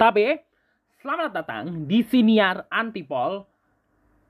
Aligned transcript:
Tabe, 0.00 0.40
selamat 1.04 1.28
datang 1.28 1.84
di 1.84 2.00
Siniar 2.00 2.64
Antipol 2.72 3.44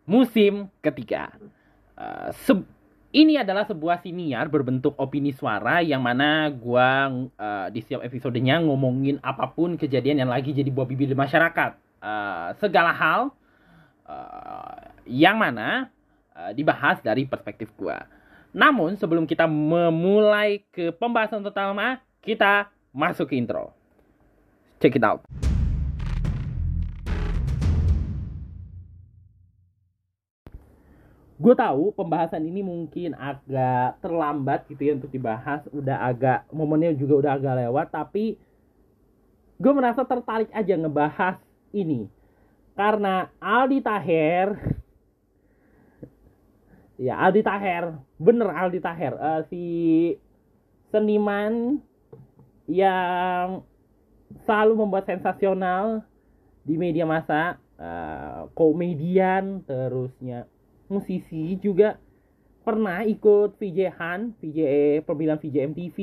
musim 0.02 0.66
ketiga. 0.82 1.30
Uh, 1.94 2.34
ini 3.14 3.38
adalah 3.38 3.62
sebuah 3.62 4.02
siniar 4.02 4.50
berbentuk 4.50 4.98
opini 4.98 5.30
suara 5.30 5.78
yang 5.78 6.02
mana 6.02 6.50
gua 6.50 7.06
uh, 7.38 7.70
di 7.70 7.86
setiap 7.86 8.02
episodenya 8.02 8.58
ngomongin 8.58 9.22
apa 9.22 9.46
pun 9.46 9.78
kejadian 9.78 10.26
yang 10.26 10.30
lagi 10.34 10.50
jadi 10.50 10.66
buah 10.74 10.90
bibir 10.90 11.14
masyarakat. 11.14 11.78
Uh, 12.02 12.50
segala 12.58 12.90
hal 12.90 13.30
uh, 14.10 14.90
yang 15.06 15.38
mana 15.38 15.86
uh, 16.34 16.50
dibahas 16.50 16.98
dari 16.98 17.30
perspektif 17.30 17.70
gua. 17.78 18.10
Namun 18.50 18.98
sebelum 18.98 19.22
kita 19.22 19.46
memulai 19.46 20.66
ke 20.74 20.90
pembahasan 20.90 21.46
utama, 21.46 22.02
kita 22.26 22.74
masuk 22.90 23.30
ke 23.30 23.38
intro. 23.38 23.70
Check 24.82 24.98
it 24.98 25.06
out. 25.06 25.22
Gue 31.40 31.54
tahu 31.56 31.96
pembahasan 31.96 32.44
ini 32.44 32.60
mungkin 32.60 33.16
agak 33.16 33.96
terlambat 34.04 34.68
gitu 34.68 34.82
ya 34.84 34.92
untuk 35.00 35.08
dibahas. 35.08 35.64
Udah 35.72 36.04
agak 36.04 36.44
momennya 36.52 36.92
juga 36.92 37.24
udah 37.24 37.32
agak 37.40 37.54
lewat 37.64 37.88
tapi 37.88 38.36
gue 39.56 39.72
merasa 39.72 40.04
tertarik 40.04 40.52
aja 40.52 40.76
ngebahas 40.76 41.40
ini. 41.72 42.04
Karena 42.76 43.32
Aldi 43.40 43.80
Taher 43.80 44.48
ya 47.08 47.16
Aldi 47.24 47.40
Taher 47.40 47.96
bener 48.20 48.48
Aldi 48.52 48.80
Taher 48.84 49.16
uh, 49.16 49.40
si 49.48 49.64
seniman 50.92 51.80
yang 52.68 53.64
selalu 54.44 54.76
membuat 54.76 55.08
sensasional 55.08 56.04
di 56.68 56.76
media 56.76 57.08
massa 57.08 57.56
uh, 57.80 58.52
komedian 58.52 59.64
terusnya 59.64 60.44
musisi 60.90 61.56
juga 61.62 61.96
pernah 62.66 63.06
ikut 63.06 63.56
VJ 63.56 63.78
Han, 63.96 64.20
VJ 64.42 64.58
pemilihan 65.06 65.40
VJ 65.40 65.56
MTV, 65.72 65.98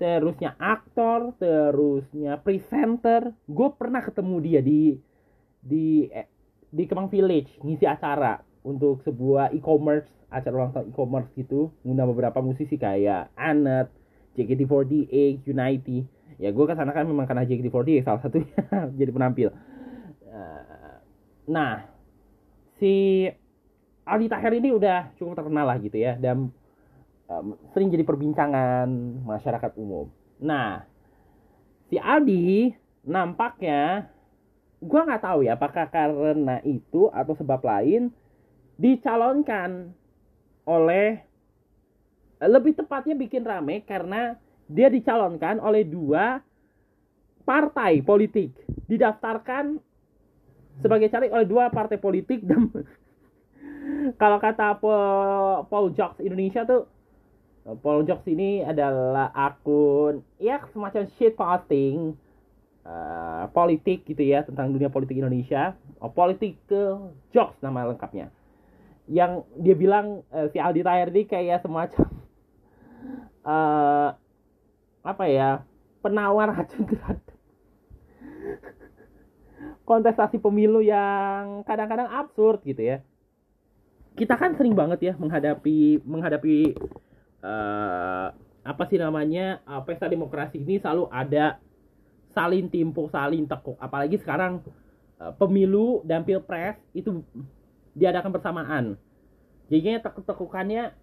terusnya 0.00 0.56
aktor, 0.56 1.36
terusnya 1.36 2.40
presenter. 2.40 3.36
Gue 3.46 3.68
pernah 3.76 4.00
ketemu 4.00 4.36
dia 4.40 4.60
di 4.64 4.96
di 5.60 6.08
eh, 6.08 6.26
di 6.72 6.88
Kemang 6.88 7.12
Village 7.12 7.60
ngisi 7.60 7.84
acara 7.84 8.40
untuk 8.64 9.04
sebuah 9.04 9.52
e-commerce 9.52 10.08
acara 10.30 10.54
ulang 10.56 10.72
tahun 10.72 10.86
e-commerce 10.94 11.30
gitu 11.34 11.74
ngundang 11.82 12.08
beberapa 12.14 12.38
musisi 12.40 12.78
kayak 12.78 13.34
Anet, 13.34 13.90
JKT48, 14.38 15.44
Unity. 15.44 16.06
Ya 16.40 16.48
gue 16.54 16.64
ke 16.64 16.72
sana 16.72 16.96
kan 16.96 17.04
memang 17.04 17.28
karena 17.28 17.44
JKT48 17.44 18.06
salah 18.06 18.20
satunya 18.24 18.56
jadi 18.98 19.10
penampil. 19.12 19.52
Eh, 20.24 20.94
nah 21.50 21.84
si 22.80 23.26
Aldi 24.10 24.26
Taher 24.26 24.52
ini 24.58 24.74
udah 24.74 25.14
cukup 25.14 25.38
terkenal 25.38 25.70
lah 25.70 25.78
gitu 25.78 25.94
ya 25.94 26.18
dan 26.18 26.50
um, 27.30 27.54
sering 27.70 27.94
jadi 27.94 28.02
perbincangan 28.02 28.90
masyarakat 29.22 29.72
umum. 29.78 30.10
Nah, 30.42 30.82
si 31.86 31.96
Aldi 31.96 32.74
nampaknya 33.06 34.10
gua 34.82 35.06
nggak 35.06 35.22
tahu 35.22 35.46
ya 35.46 35.54
apakah 35.54 35.86
karena 35.86 36.58
itu 36.66 37.06
atau 37.14 37.34
sebab 37.38 37.62
lain 37.62 38.10
dicalonkan 38.80 39.92
oleh 40.66 41.20
lebih 42.40 42.72
tepatnya 42.72 43.12
bikin 43.14 43.44
rame 43.44 43.84
karena 43.84 44.34
dia 44.64 44.88
dicalonkan 44.88 45.60
oleh 45.60 45.84
dua 45.84 46.40
partai 47.44 48.00
politik 48.00 48.56
didaftarkan 48.88 49.76
sebagai 50.80 51.12
caleg 51.12 51.28
oleh 51.34 51.44
dua 51.44 51.68
partai 51.68 52.00
politik 52.00 52.40
dan 52.48 52.72
kalau 54.16 54.38
kata 54.40 54.76
Paul, 54.78 55.66
Paul 55.68 55.86
Jocks 55.96 56.20
Indonesia 56.20 56.64
tuh 56.64 56.88
Paul 57.80 58.08
Jocks 58.08 58.24
ini 58.26 58.64
adalah 58.64 59.30
akun 59.36 60.24
ya 60.40 60.64
semacam 60.72 61.06
shit 61.16 61.36
posting 61.36 62.16
uh, 62.88 63.44
politik 63.52 64.08
gitu 64.08 64.24
ya 64.24 64.42
tentang 64.42 64.72
dunia 64.72 64.88
politik 64.88 65.20
Indonesia. 65.20 65.76
Oh, 66.00 66.08
politik 66.08 66.56
ke 66.64 66.96
Jocks 67.36 67.60
nama 67.60 67.84
lengkapnya. 67.92 68.32
Yang 69.10 69.44
dia 69.60 69.74
bilang 69.76 70.24
uh, 70.32 70.48
si 70.48 70.56
Aldi 70.56 70.82
Taher 70.86 71.12
ini 71.12 71.22
kayak 71.28 71.60
semacam 71.60 72.08
uh, 73.44 74.16
apa 75.10 75.24
ya 75.28 75.64
penawar 76.00 76.52
racun 76.56 76.84
kontestasi 79.84 80.38
pemilu 80.38 80.80
yang 80.80 81.66
kadang-kadang 81.66 82.08
absurd 82.08 82.62
gitu 82.62 82.78
ya 82.84 83.04
kita 84.18 84.34
kan 84.34 84.54
sering 84.58 84.74
banget 84.74 85.12
ya 85.12 85.14
menghadapi 85.16 86.02
menghadapi 86.02 86.74
uh, 87.44 88.34
apa 88.60 88.82
sih 88.90 89.00
namanya 89.00 89.64
uh, 89.64 89.80
pesta 89.82 90.10
demokrasi 90.10 90.60
ini 90.60 90.82
selalu 90.82 91.08
ada 91.08 91.58
salin 92.34 92.70
timpuk 92.70 93.10
salin 93.10 93.46
tekuk. 93.46 93.78
Apalagi 93.80 94.20
sekarang 94.20 94.62
uh, 95.18 95.32
pemilu 95.34 96.04
dan 96.06 96.22
pilpres 96.22 96.78
itu 96.94 97.22
diadakan 97.94 98.30
bersamaan. 98.30 98.84
Jadinya 99.70 100.02
tekuk-tekukannya 100.10 100.94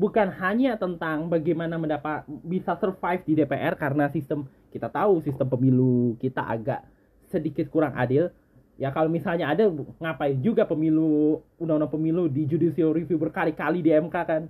bukan 0.00 0.28
hanya 0.40 0.80
tentang 0.80 1.28
bagaimana 1.28 1.76
mendapat 1.76 2.24
bisa 2.40 2.72
survive 2.80 3.20
di 3.28 3.32
DPR 3.36 3.76
karena 3.76 4.08
sistem 4.08 4.48
kita 4.72 4.88
tahu 4.88 5.20
sistem 5.20 5.44
pemilu 5.48 6.16
kita 6.16 6.40
agak 6.40 6.80
sedikit 7.28 7.68
kurang 7.68 7.92
adil 7.92 8.32
ya 8.78 8.94
kalau 8.94 9.10
misalnya 9.10 9.50
ada 9.50 9.66
ngapain 9.98 10.38
juga 10.38 10.62
pemilu 10.62 11.42
undang-undang 11.58 11.90
pemilu 11.90 12.30
di 12.30 12.46
judicial 12.46 12.94
review 12.94 13.18
berkali-kali 13.18 13.82
di 13.82 13.90
MK 13.90 14.16
kan? 14.24 14.42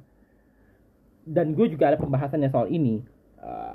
Dan 1.24 1.56
gue 1.56 1.72
juga 1.72 1.92
ada 1.92 1.98
pembahasannya 2.00 2.52
soal 2.52 2.68
ini. 2.68 3.00
Uh, 3.40 3.74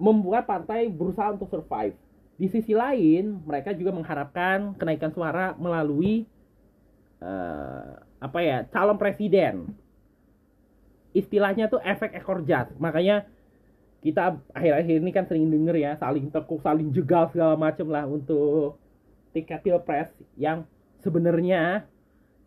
membuat 0.00 0.50
partai 0.50 0.90
berusaha 0.90 1.30
untuk 1.30 1.46
survive. 1.46 1.94
Di 2.40 2.48
sisi 2.48 2.74
lain 2.74 3.44
mereka 3.44 3.70
juga 3.76 3.92
mengharapkan 3.94 4.74
kenaikan 4.74 5.12
suara 5.14 5.54
melalui 5.54 6.26
uh, 7.22 8.00
apa 8.18 8.38
ya 8.42 8.66
calon 8.72 8.98
presiden. 8.98 9.70
Istilahnya 11.12 11.68
tuh 11.68 11.82
efek 11.84 12.16
ekor 12.16 12.42
jas. 12.48 12.70
Makanya 12.80 13.28
kita 14.00 14.40
akhir-akhir 14.56 14.96
ini 15.04 15.10
kan 15.12 15.28
sering 15.28 15.52
denger 15.52 15.76
ya 15.76 15.92
saling 16.00 16.32
tekuk 16.32 16.64
saling 16.64 16.88
jegal 16.96 17.28
segala 17.28 17.52
macem 17.60 17.84
lah 17.84 18.08
untuk 18.08 18.80
tiket 19.30 19.62
pilpres 19.62 20.10
yang 20.34 20.66
sebenarnya 21.00 21.86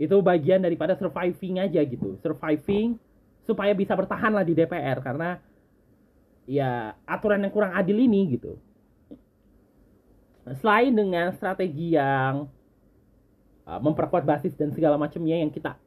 itu 0.02 0.16
bagian 0.20 0.62
daripada 0.62 0.98
surviving 0.98 1.64
aja 1.64 1.82
gitu. 1.86 2.18
Surviving 2.20 3.00
supaya 3.44 3.72
bisa 3.76 3.94
bertahan 3.94 4.32
lah 4.34 4.44
di 4.44 4.56
DPR 4.56 5.00
karena 5.04 5.40
ya 6.44 6.96
aturan 7.08 7.44
yang 7.44 7.54
kurang 7.54 7.74
adil 7.76 7.98
ini 8.00 8.36
gitu. 8.36 8.60
Selain 10.60 10.92
dengan 10.92 11.32
strategi 11.32 11.96
yang 11.96 12.52
uh, 13.64 13.80
memperkuat 13.80 14.28
basis 14.28 14.52
dan 14.60 14.76
segala 14.76 15.00
macamnya 15.00 15.40
yang 15.40 15.52
kita 15.52 15.80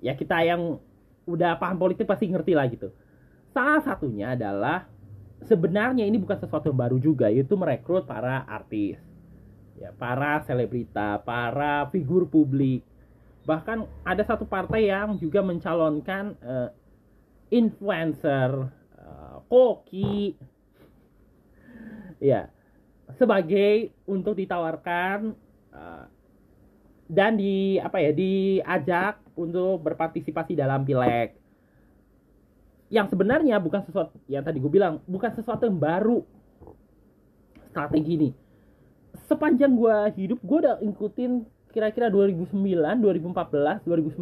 ya 0.00 0.16
kita 0.16 0.40
yang 0.40 0.80
udah 1.28 1.60
paham 1.60 1.76
politik 1.76 2.08
pasti 2.08 2.24
ngerti 2.24 2.56
lah 2.56 2.66
gitu. 2.72 2.88
Salah 3.52 3.84
satunya 3.84 4.32
adalah 4.32 4.88
sebenarnya 5.44 6.08
ini 6.08 6.16
bukan 6.16 6.40
sesuatu 6.40 6.72
yang 6.72 6.80
baru 6.80 6.96
juga 6.96 7.28
yaitu 7.28 7.52
merekrut 7.56 8.08
para 8.08 8.48
artis 8.48 9.09
ya 9.80 9.90
para 9.96 10.44
selebrita, 10.44 11.24
para 11.24 11.88
figur 11.88 12.28
publik. 12.28 12.84
Bahkan 13.48 13.88
ada 14.04 14.22
satu 14.28 14.44
partai 14.44 14.92
yang 14.92 15.16
juga 15.16 15.40
mencalonkan 15.40 16.36
uh, 16.44 16.68
influencer, 17.48 18.68
uh, 19.00 19.40
koki, 19.48 20.36
ya 22.20 22.52
sebagai 23.16 23.90
untuk 24.04 24.36
ditawarkan 24.36 25.32
uh, 25.72 26.04
dan 27.08 27.40
di 27.40 27.80
apa 27.80 27.98
ya 28.04 28.12
diajak 28.12 29.24
untuk 29.32 29.80
berpartisipasi 29.80 30.52
dalam 30.52 30.84
pileg. 30.84 31.32
Yang 32.92 33.16
sebenarnya 33.16 33.56
bukan 33.56 33.80
sesuatu 33.88 34.20
yang 34.28 34.44
tadi 34.44 34.60
gue 34.60 34.68
bilang 34.68 35.00
bukan 35.08 35.32
sesuatu 35.32 35.64
yang 35.64 35.80
baru. 35.80 36.20
Strategi 37.72 38.18
ini 38.18 38.30
sepanjang 39.30 39.72
gue 39.78 39.96
hidup 40.18 40.38
gue 40.42 40.58
udah 40.66 40.76
ikutin 40.82 41.46
kira-kira 41.70 42.10
2009, 42.10 42.50
2014, 42.50 43.86
2019, 43.86 44.18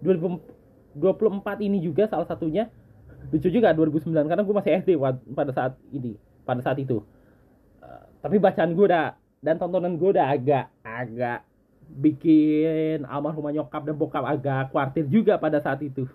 2024 0.00 1.66
ini 1.68 1.78
juga 1.84 2.08
salah 2.08 2.24
satunya. 2.24 2.72
Lucu 3.28 3.52
juga 3.52 3.76
2009 3.76 4.08
karena 4.24 4.40
gue 4.40 4.54
masih 4.56 4.72
SD 4.80 4.90
pada 5.36 5.52
saat 5.52 5.76
ini 5.92 6.16
pada 6.48 6.64
saat 6.64 6.80
itu. 6.80 7.04
Uh, 7.84 8.04
tapi 8.24 8.40
bacaan 8.40 8.72
gue 8.72 8.84
udah 8.88 9.12
dan 9.44 9.60
tontonan 9.60 10.00
gue 10.00 10.08
udah 10.16 10.26
agak 10.32 10.72
agak 10.80 11.44
bikin 11.88 13.04
almarhumah 13.04 13.52
nyokap 13.52 13.84
dan 13.84 13.96
bokap 13.96 14.24
agak 14.24 14.72
khawatir 14.72 15.04
juga 15.12 15.36
pada 15.36 15.60
saat 15.60 15.84
itu. 15.84 16.08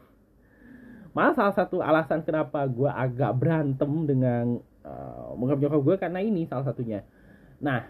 Malah 1.14 1.38
salah 1.38 1.54
satu 1.54 1.78
alasan 1.86 2.26
kenapa 2.26 2.66
gue 2.66 2.90
agak 2.90 3.38
berantem 3.38 3.92
dengan 4.10 4.58
uh, 4.82 5.38
bokap 5.38 5.62
nyokap 5.62 5.82
gue 5.86 5.96
karena 6.02 6.20
ini 6.26 6.50
salah 6.50 6.66
satunya 6.66 7.06
nah 7.64 7.88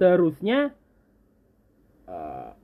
terusnya 0.00 0.72
uh, 2.08 2.56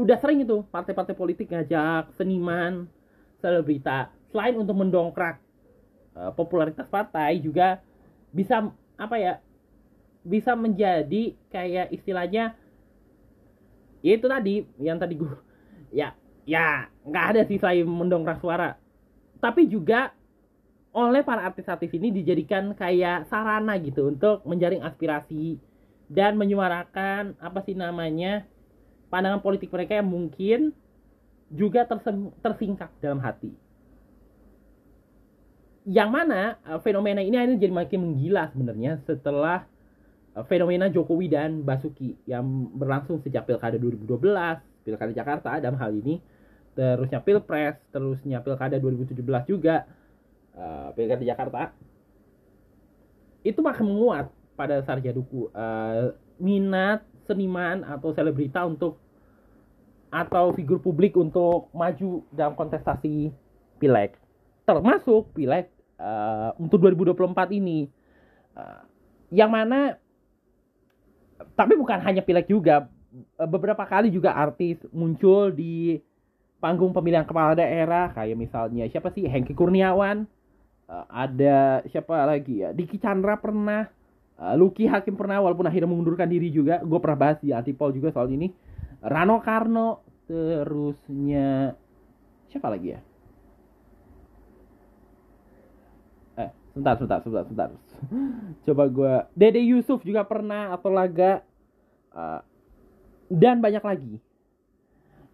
udah 0.00 0.16
sering 0.16 0.40
itu 0.40 0.64
partai-partai 0.72 1.12
politik 1.12 1.52
ngajak 1.52 2.16
seniman 2.16 2.88
selebrita 3.44 4.08
selain 4.32 4.56
untuk 4.56 4.80
mendongkrak 4.80 5.36
uh, 6.16 6.32
popularitas 6.32 6.88
partai 6.88 7.36
juga 7.36 7.84
bisa 8.32 8.72
apa 8.96 9.16
ya 9.20 9.34
bisa 10.24 10.56
menjadi 10.56 11.36
kayak 11.52 11.92
istilahnya 11.92 12.56
ya 14.00 14.12
itu 14.16 14.26
tadi 14.26 14.54
yang 14.80 14.96
tadi 14.96 15.14
gue 15.20 15.36
ya 15.92 16.16
ya 16.48 16.88
nggak 17.04 17.26
ada 17.36 17.42
sih 17.44 17.60
selain 17.60 17.84
mendongkrak 17.84 18.40
suara. 18.40 18.80
Tapi 19.38 19.68
juga 19.68 20.16
oleh 20.98 21.22
para 21.22 21.46
artis-artis 21.46 21.94
ini 21.94 22.10
dijadikan 22.10 22.74
kayak 22.74 23.30
sarana 23.30 23.78
gitu 23.78 24.10
untuk 24.10 24.42
menjaring 24.42 24.82
aspirasi 24.82 25.62
dan 26.10 26.34
menyuarakan 26.34 27.38
apa 27.38 27.60
sih 27.62 27.78
namanya 27.78 28.42
pandangan 29.12 29.38
politik 29.38 29.70
mereka 29.70 30.02
yang 30.02 30.08
mungkin 30.10 30.74
juga 31.48 31.86
tersingkap 32.42 32.92
dalam 33.00 33.22
hati. 33.22 33.52
Yang 35.88 36.10
mana 36.12 36.60
uh, 36.68 36.80
fenomena 36.84 37.24
ini 37.24 37.40
akhirnya 37.40 37.56
jadi 37.64 37.72
makin 37.72 38.00
menggila 38.04 38.52
sebenarnya 38.52 39.00
setelah 39.08 39.64
uh, 40.36 40.44
fenomena 40.44 40.92
Jokowi 40.92 41.32
dan 41.32 41.64
Basuki 41.64 42.12
yang 42.28 42.44
berlangsung 42.76 43.24
sejak 43.24 43.48
Pilkada 43.48 43.80
2012, 43.80 44.20
Pilkada 44.84 45.12
Jakarta 45.16 45.56
dalam 45.56 45.80
hal 45.80 45.96
ini, 45.96 46.20
terusnya 46.76 47.24
Pilpres, 47.24 47.80
terusnya 47.88 48.44
Pilkada 48.44 48.76
2017 48.76 49.24
juga, 49.48 49.88
uh, 50.58 50.90
Pilkada 50.92 51.24
Jakarta. 51.24 51.62
Itu 53.46 53.62
makin 53.62 53.86
menguat 53.86 54.26
pada 54.58 54.82
Sarjaduku 54.82 55.54
uh, 55.54 56.12
minat 56.42 57.06
seniman 57.30 57.86
atau 57.86 58.10
selebrita 58.10 58.66
untuk 58.66 58.98
atau 60.08 60.50
figur 60.56 60.80
publik 60.80 61.14
untuk 61.14 61.68
maju 61.70 62.24
dalam 62.32 62.56
kontestasi 62.56 63.30
pileg. 63.78 64.16
Termasuk 64.64 65.32
pileg 65.36 65.70
uh, 66.00 66.56
untuk 66.58 66.82
2024 66.82 67.54
ini. 67.54 67.86
Uh, 68.56 68.82
yang 69.28 69.52
mana 69.52 70.00
tapi 71.54 71.76
bukan 71.78 72.00
hanya 72.02 72.24
pileg 72.24 72.48
juga 72.50 72.90
beberapa 73.38 73.84
kali 73.86 74.10
juga 74.10 74.34
artis 74.34 74.80
muncul 74.90 75.52
di 75.54 76.00
panggung 76.58 76.90
pemilihan 76.90 77.28
kepala 77.28 77.54
daerah. 77.54 78.10
Kayak 78.16 78.36
misalnya 78.40 78.88
siapa 78.90 79.12
sih? 79.14 79.28
Hengki 79.28 79.54
Kurniawan 79.54 80.26
uh, 80.88 81.06
ada 81.06 81.84
siapa 81.92 82.24
lagi 82.24 82.64
ya? 82.64 82.72
Diki 82.72 82.96
Chandra 82.98 83.36
pernah 83.36 83.86
uh, 84.40 84.54
Lucky 84.56 84.88
Hakim 84.88 85.14
pernah 85.14 85.38
walaupun 85.44 85.68
akhirnya 85.68 85.86
mengundurkan 85.86 86.26
diri 86.26 86.48
juga. 86.48 86.80
Gue 86.82 86.98
pernah 86.98 87.18
bahas 87.28 87.38
di 87.44 87.52
Antipol 87.52 87.92
juga 87.92 88.10
soal 88.10 88.32
ini. 88.32 88.50
Rano 89.04 89.38
Karno 89.44 90.02
terusnya 90.26 91.72
siapa 92.50 92.68
lagi 92.72 92.96
ya? 92.96 93.00
Eh 96.40 96.50
sebentar 96.74 96.98
sebentar 96.98 97.18
sebentar 97.22 97.44
sebentar. 97.46 97.68
Coba 98.66 98.84
gue 98.90 99.14
Dede 99.36 99.62
Yusuf 99.62 100.02
juga 100.02 100.24
pernah 100.26 100.74
atau 100.74 100.90
laga. 100.90 101.44
Uh, 102.08 102.40
dan 103.28 103.60
banyak 103.60 103.84
lagi. 103.84 104.14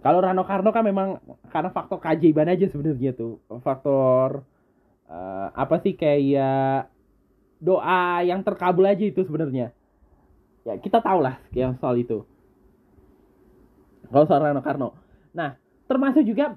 Kalau 0.02 0.20
Rano 0.20 0.44
Karno 0.44 0.68
kan 0.74 0.84
memang 0.84 1.22
karena 1.48 1.70
faktor 1.72 2.02
keajaiban 2.02 2.50
aja 2.50 2.68
sebenarnya 2.68 3.16
tuh. 3.16 3.40
Faktor 3.64 4.44
uh, 5.08 5.48
apa 5.52 5.80
sih 5.80 5.96
kayak 5.96 6.88
doa 7.60 8.20
yang 8.24 8.44
terkabul 8.44 8.84
aja 8.84 9.04
itu 9.04 9.24
sebenarnya. 9.24 9.72
Ya 10.64 10.74
kita 10.80 11.00
tahu 11.00 11.20
lah 11.24 11.40
yang 11.52 11.76
soal 11.80 11.96
itu. 12.00 12.24
Kalau 14.08 14.24
soal 14.28 14.40
Rano 14.44 14.60
Karno. 14.60 14.96
Nah 15.32 15.56
termasuk 15.88 16.24
juga 16.24 16.56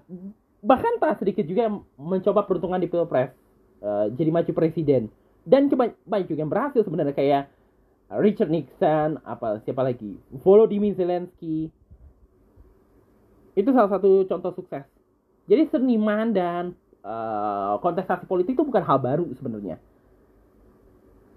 bahkan 0.64 1.00
tak 1.00 1.24
sedikit 1.24 1.44
juga 1.48 1.72
yang 1.72 1.84
mencoba 2.00 2.44
peruntungan 2.44 2.80
di 2.80 2.92
pilpres. 2.92 3.32
Uh, 3.78 4.10
jadi 4.16 4.34
maju 4.34 4.52
presiden. 4.52 5.08
Dan 5.48 5.72
banyak 6.04 6.28
juga 6.28 6.44
yang 6.44 6.52
berhasil 6.52 6.84
sebenarnya 6.84 7.16
kayak 7.16 7.48
Richard 8.20 8.52
Nixon 8.52 9.20
apa 9.24 9.64
siapa 9.64 9.84
lagi? 9.84 10.16
Volodymyr 10.44 10.96
Zelensky. 10.96 11.72
Itu 13.56 13.72
salah 13.72 13.92
satu 13.92 14.28
contoh 14.28 14.52
sukses. 14.56 14.84
Jadi 15.48 15.72
seniman 15.72 16.36
dan 16.36 16.76
uh, 17.08 17.80
kontestasi 17.80 18.28
politik 18.28 18.60
itu 18.60 18.64
bukan 18.68 18.84
hal 18.84 19.00
baru 19.00 19.26
sebenarnya. 19.40 19.80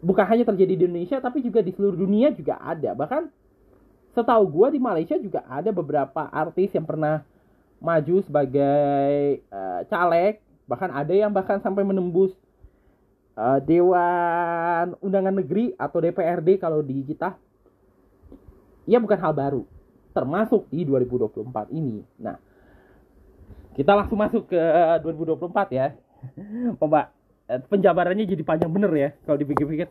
Bukan 0.02 0.24
hanya 0.26 0.44
terjadi 0.48 0.74
di 0.74 0.84
Indonesia 0.90 1.22
tapi 1.22 1.44
juga 1.44 1.62
di 1.62 1.70
seluruh 1.70 1.94
dunia 1.94 2.34
juga 2.34 2.58
ada. 2.58 2.90
Bahkan 2.96 3.30
setahu 4.10 4.44
gue 4.50 4.76
di 4.76 4.80
Malaysia 4.82 5.14
juga 5.20 5.46
ada 5.46 5.70
beberapa 5.70 6.26
artis 6.34 6.74
yang 6.74 6.84
pernah 6.88 7.22
maju 7.78 8.16
sebagai 8.26 9.44
uh, 9.54 9.86
caleg. 9.86 10.42
Bahkan 10.66 10.90
ada 10.90 11.14
yang 11.14 11.30
bahkan 11.30 11.62
sampai 11.62 11.86
menembus 11.86 12.34
uh, 13.38 13.58
Dewan 13.62 14.98
Undangan 14.98 15.34
Negeri 15.38 15.74
atau 15.78 15.98
DPRD 16.02 16.58
kalau 16.58 16.82
di 16.82 17.06
kita 17.06 17.38
ya 18.88 18.98
bukan 18.98 19.18
hal 19.20 19.32
baru. 19.36 19.62
Termasuk 20.10 20.66
di 20.74 20.82
2024 20.82 21.70
ini. 21.70 22.02
Nah 22.18 22.49
kita 23.78 23.92
langsung 23.94 24.18
masuk 24.18 24.50
ke 24.50 24.60
2024 25.02 25.70
ya 25.74 25.94
Pak 26.80 27.20
Eh, 27.50 27.58
penjabarannya 27.66 28.30
jadi 28.30 28.46
panjang 28.46 28.70
bener 28.70 28.92
ya 28.94 29.10
kalau 29.26 29.34
dipikir-pikir. 29.42 29.90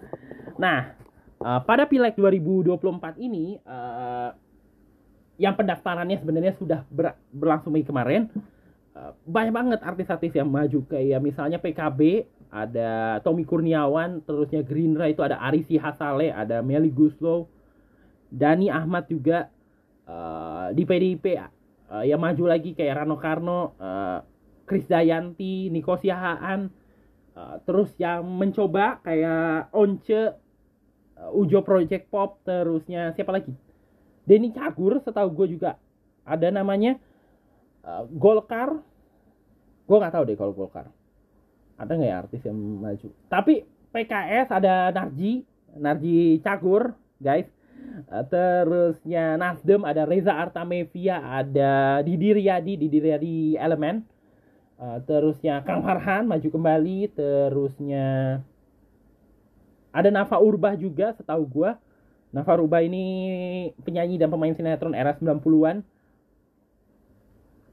Nah, 0.55 0.95
uh, 1.43 1.59
pada 1.67 1.83
pileg 1.91 2.15
2024 2.15 3.19
ini 3.19 3.59
yang 5.35 5.55
pendaftarannya 5.59 6.23
sebenarnya 6.23 6.55
sudah 6.55 6.87
ber 6.87 7.19
berlangsung 7.35 7.75
Mei 7.75 7.83
kemarin. 7.83 8.31
Banyak 9.23 9.53
banget 9.55 9.79
artis-artis 9.79 10.35
yang 10.35 10.51
maju 10.51 10.83
kayak 10.87 11.23
misalnya 11.23 11.55
PKB 11.55 12.27
ada 12.51 13.19
Tommy 13.23 13.47
Kurniawan, 13.47 14.19
terusnya 14.27 14.59
Gerindra 14.59 15.07
itu 15.07 15.23
ada 15.23 15.39
Arisi 15.39 15.79
Hasale, 15.79 16.35
ada 16.35 16.59
Meli 16.59 16.91
Guslow, 16.91 17.47
Dani 18.27 18.67
Ahmad 18.67 19.07
juga 19.07 19.47
di 20.75 20.83
PDIP 20.83 21.31
uh, 21.89 22.05
yang 22.05 22.21
maju 22.21 22.45
lagi 22.47 22.77
kayak 22.77 23.03
Rano 23.03 23.17
Karno, 23.17 23.75
uh, 23.81 24.21
Kris 24.63 24.85
Dayanti, 24.85 25.73
Niko 25.73 25.97
Siahaan, 25.97 26.69
Eh, 27.39 27.57
terus 27.63 27.89
yang 27.95 28.25
mencoba 28.27 28.99
kayak 28.99 29.71
Once 29.71 30.11
uh, 30.11 31.39
Ujo 31.39 31.63
Project 31.63 32.11
Pop 32.11 32.43
terusnya 32.43 33.15
siapa 33.15 33.31
lagi? 33.31 33.55
Denny 34.27 34.51
Cagur 34.51 34.99
setahu 34.99 35.31
gue 35.31 35.55
juga 35.55 35.79
ada 36.27 36.47
namanya. 36.51 36.99
Uh, 37.79 38.03
Golkar. 38.11 38.83
Gue 39.87 39.97
nggak 39.97 40.13
tahu 40.13 40.23
deh 40.27 40.35
kalau 40.35 40.51
Golkar. 40.51 40.91
Ada 41.79 41.95
nggak 41.95 42.11
ya 42.11 42.17
artis 42.19 42.41
yang 42.43 42.59
maju? 42.59 43.07
Tapi 43.31 43.63
PKS 43.95 44.47
ada 44.51 44.91
Narji 44.91 45.47
Narji 45.79 46.43
Cagur 46.43 46.91
guys. 47.23 47.47
uh, 47.47 47.58
terusnya 48.31 49.35
Nasdem 49.35 49.83
ada 49.83 50.07
Reza 50.07 50.33
Artamevia 50.33 51.19
ada 51.19 51.99
Didi 52.01 52.31
Riyadi 52.31 52.73
Didi 52.79 52.97
Riyadi 53.03 53.37
Elemen 53.59 54.07
Uh, 54.79 54.95
terusnya 55.03 55.59
Kang 55.67 55.83
Farhan 55.83 56.23
maju 56.23 56.47
kembali, 56.47 57.11
terusnya 57.11 58.39
ada 59.91 60.07
Nafa 60.07 60.39
Urbah 60.39 60.71
juga 60.79 61.11
setahu 61.19 61.43
gua. 61.43 61.75
Nafa 62.31 62.55
Urbah 62.55 62.79
ini 62.79 63.03
penyanyi 63.83 64.15
dan 64.15 64.31
pemain 64.31 64.55
sinetron 64.55 64.95
era 64.95 65.11
90-an. 65.19 65.83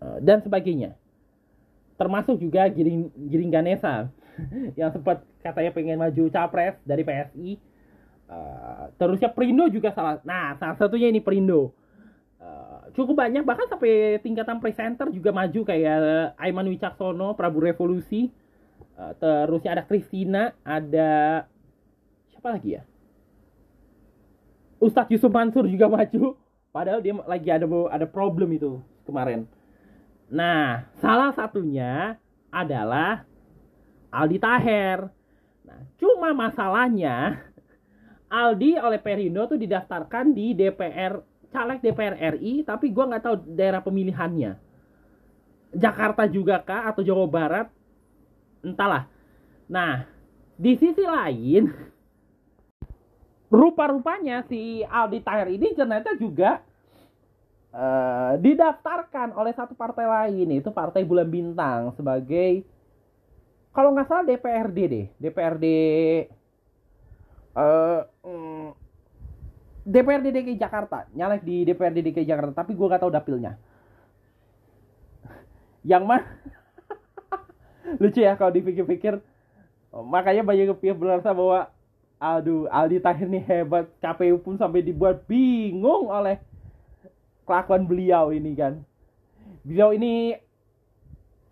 Uh, 0.02 0.18
dan 0.18 0.42
sebagainya. 0.42 0.98
Termasuk 1.94 2.42
juga 2.42 2.66
Giring, 2.74 3.08
Giring 3.30 3.54
Ganesa 3.54 4.10
yang 4.80 4.90
sempat 4.90 5.22
katanya 5.46 5.70
pengen 5.70 6.02
maju 6.02 6.26
capres 6.26 6.74
dari 6.82 7.06
PSI. 7.06 7.62
Uh, 8.26 8.90
terusnya 8.98 9.30
Perindo 9.30 9.70
juga 9.70 9.94
salah. 9.94 10.18
Nah, 10.26 10.58
salah 10.58 10.74
satunya 10.74 11.06
ini 11.10 11.22
Perindo 11.22 11.70
Eh, 12.46 12.82
cukup 12.94 13.18
banyak 13.18 13.42
bahkan 13.42 13.66
sampai 13.66 14.20
tingkatan 14.22 14.60
presenter 14.62 15.08
juga 15.10 15.34
maju 15.34 15.60
kayak 15.66 16.36
Aiman 16.38 16.68
Wicaksono, 16.70 17.34
Prabu 17.34 17.58
Revolusi, 17.64 18.30
uh, 19.00 19.12
terusnya 19.18 19.80
ada 19.80 19.84
Kristina, 19.88 20.54
ada 20.62 21.42
siapa 22.30 22.54
lagi 22.54 22.78
ya? 22.78 22.82
Ustadz 24.78 25.10
Yusuf 25.10 25.32
Mansur 25.32 25.66
juga 25.66 25.88
maju, 25.96 26.36
padahal 26.70 27.00
dia 27.02 27.16
lagi 27.24 27.48
ada 27.50 27.66
ada 27.88 28.06
problem 28.06 28.52
itu 28.52 28.78
kemarin. 29.08 29.48
Nah, 30.28 30.86
salah 31.00 31.32
satunya 31.32 32.20
adalah 32.52 33.24
Aldi 34.12 34.38
Taher. 34.38 35.08
Nah, 35.66 35.80
cuma 35.98 36.30
masalahnya 36.36 37.40
Aldi 38.26 38.74
oleh 38.82 38.98
Perindo 38.98 39.46
tuh 39.46 39.58
didaftarkan 39.58 40.34
di 40.34 40.52
DPR 40.52 41.22
caleg 41.54 41.78
DPR 41.78 42.36
RI 42.36 42.66
tapi 42.66 42.90
gue 42.90 43.04
nggak 43.06 43.22
tahu 43.22 43.36
daerah 43.54 43.80
pemilihannya. 43.80 44.58
Jakarta 45.76 46.26
juga 46.26 46.58
kah 46.62 46.90
atau 46.90 47.02
Jawa 47.06 47.26
Barat? 47.30 47.68
Entahlah. 48.66 49.06
Nah 49.70 50.06
di 50.56 50.72
sisi 50.74 51.04
lain 51.04 51.70
rupa-rupanya 53.46 54.42
si 54.50 54.82
Aldi 54.82 55.20
Taher 55.22 55.48
ini 55.54 55.70
ternyata 55.76 56.18
juga 56.18 56.64
uh, 57.70 58.34
didaftarkan 58.40 59.36
oleh 59.38 59.54
satu 59.54 59.78
partai 59.78 60.06
lain 60.08 60.58
itu 60.58 60.72
Partai 60.74 61.06
Bulan 61.06 61.30
Bintang 61.30 61.94
sebagai 61.94 62.66
kalau 63.70 63.92
nggak 63.92 64.08
salah 64.08 64.24
DPRD 64.26 64.78
deh 64.88 65.06
DPRD 65.20 65.66
uh, 67.56 68.00
mm, 68.22 68.68
DPRD 69.88 70.26
DKI 70.30 70.56
Jakarta. 70.60 71.08
Nyalek 71.16 71.42
di 71.42 71.64
DPRD 71.64 72.04
DKI 72.12 72.28
Jakarta 72.28 72.62
tapi 72.62 72.76
gue 72.76 72.86
gak 72.86 73.02
tahu 73.02 73.10
dapilnya. 73.10 73.56
Yang 75.90 76.02
mah 76.04 76.22
lucu 78.02 78.20
ya 78.20 78.36
kalau 78.36 78.52
dipikir-pikir. 78.52 79.18
Makanya 79.96 80.44
banyak 80.44 80.76
yang 80.84 80.98
berasa 81.00 81.32
bahwa 81.32 81.72
aduh 82.20 82.68
Aldi 82.68 83.00
Tahir 83.00 83.24
ini 83.32 83.40
hebat. 83.40 83.88
KPU 83.96 84.36
pun 84.36 84.60
sampai 84.60 84.84
dibuat 84.84 85.24
bingung 85.24 86.12
oleh 86.12 86.36
kelakuan 87.48 87.88
beliau 87.88 88.28
ini 88.28 88.52
kan. 88.52 88.84
Beliau 89.64 89.96
ini 89.96 90.36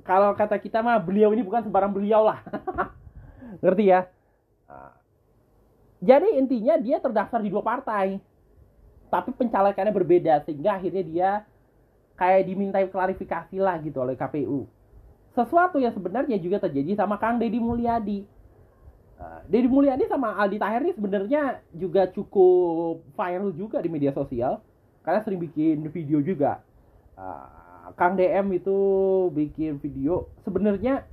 kalau 0.05 0.37
kata 0.37 0.61
kita 0.61 0.85
mah 0.85 1.01
beliau 1.01 1.33
ini 1.33 1.41
bukan 1.41 1.65
sembarang 1.65 1.97
beliau 1.97 2.29
lah. 2.29 2.45
Ngerti 3.65 3.89
ya 3.89 4.13
jadi 6.05 6.37
intinya 6.37 6.77
dia 6.77 7.01
terdaftar 7.01 7.41
di 7.41 7.49
dua 7.49 7.65
partai 7.65 8.21
tapi 9.09 9.33
pencalekannya 9.33 9.95
berbeda 9.95 10.45
sehingga 10.45 10.77
akhirnya 10.77 11.05
dia 11.05 11.31
kayak 12.21 12.45
dimintai 12.45 12.85
klarifikasi 12.93 13.57
lah 13.57 13.81
gitu 13.81 14.05
oleh 14.05 14.13
KPU 14.13 14.69
sesuatu 15.33 15.81
yang 15.81 15.97
sebenarnya 15.97 16.37
juga 16.37 16.61
terjadi 16.61 17.01
sama 17.01 17.17
Kang 17.17 17.41
Deddy 17.41 17.59
Mulyadi 17.59 18.29
Uh, 19.15 19.41
Deddy 19.47 19.71
Mulyadi 19.71 20.11
sama 20.11 20.35
Aldi 20.35 20.59
Taher 20.59 20.83
ini 20.83 20.93
sebenarnya 20.99 21.63
juga 21.71 22.11
cukup 22.11 23.07
viral 23.15 23.55
juga 23.55 23.79
di 23.79 23.87
media 23.87 24.11
sosial 24.11 24.59
karena 25.07 25.23
sering 25.23 25.39
bikin 25.39 25.87
video 25.95 26.19
juga. 26.19 26.59
Uh, 27.15 27.95
Kang 27.95 28.19
DM 28.19 28.59
itu 28.59 28.77
bikin 29.31 29.79
video 29.79 30.27
sebenarnya 30.43 31.07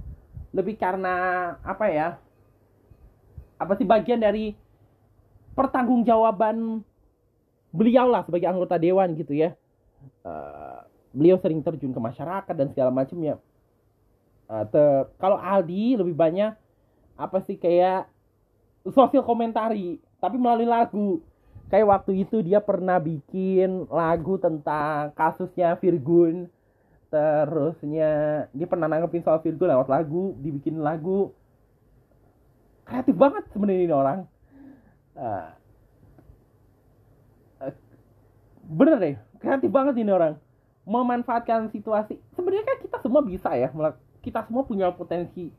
lebih 0.50 0.82
karena 0.82 1.14
apa 1.62 1.86
ya? 1.94 2.08
Apa 3.62 3.78
sih 3.78 3.86
bagian 3.86 4.18
dari 4.18 4.58
pertanggungjawaban 5.62 6.82
beliau 7.70 8.10
lah 8.10 8.26
sebagai 8.26 8.50
anggota 8.50 8.82
dewan 8.82 9.14
gitu 9.14 9.38
ya. 9.38 9.54
Uh, 10.26 10.82
beliau 11.14 11.38
sering 11.38 11.62
terjun 11.62 11.94
ke 11.94 12.02
masyarakat 12.02 12.54
dan 12.58 12.68
segala 12.74 12.90
macamnya. 12.90 13.38
Uh, 14.50 15.06
kalau 15.22 15.38
Aldi 15.38 16.02
lebih 16.02 16.18
banyak 16.18 16.58
apa 17.22 17.38
sih 17.46 17.56
kayak 17.56 18.10
sosial 18.90 19.22
komentari 19.22 20.02
tapi 20.18 20.42
melalui 20.42 20.66
lagu 20.66 21.22
kayak 21.70 21.88
waktu 21.88 22.26
itu 22.26 22.42
dia 22.42 22.58
pernah 22.58 22.98
bikin 22.98 23.86
lagu 23.88 24.42
tentang 24.42 25.14
kasusnya 25.14 25.78
Virgun 25.78 26.50
terusnya 27.14 28.10
dia 28.50 28.68
pernah 28.68 28.90
nanggepin 28.90 29.22
soal 29.22 29.38
Virgun 29.44 29.70
lewat 29.70 29.88
lagu 29.88 30.34
dibikin 30.42 30.82
lagu 30.82 31.30
kreatif 32.90 33.14
banget 33.14 33.46
sebenarnya 33.54 33.84
ini 33.86 33.96
orang 33.96 34.20
uh, 35.18 35.50
uh, 37.64 37.74
bener 38.68 38.98
deh 39.00 39.16
kreatif 39.42 39.70
banget 39.74 39.96
ini 40.00 40.12
orang. 40.14 40.36
Memanfaatkan 40.86 41.70
situasi. 41.70 42.18
Sebenarnya 42.34 42.66
kan 42.66 42.78
kita 42.82 42.98
semua 43.02 43.22
bisa 43.22 43.54
ya 43.54 43.70
kita 44.22 44.46
semua 44.46 44.66
punya 44.66 44.90
potensi 44.94 45.50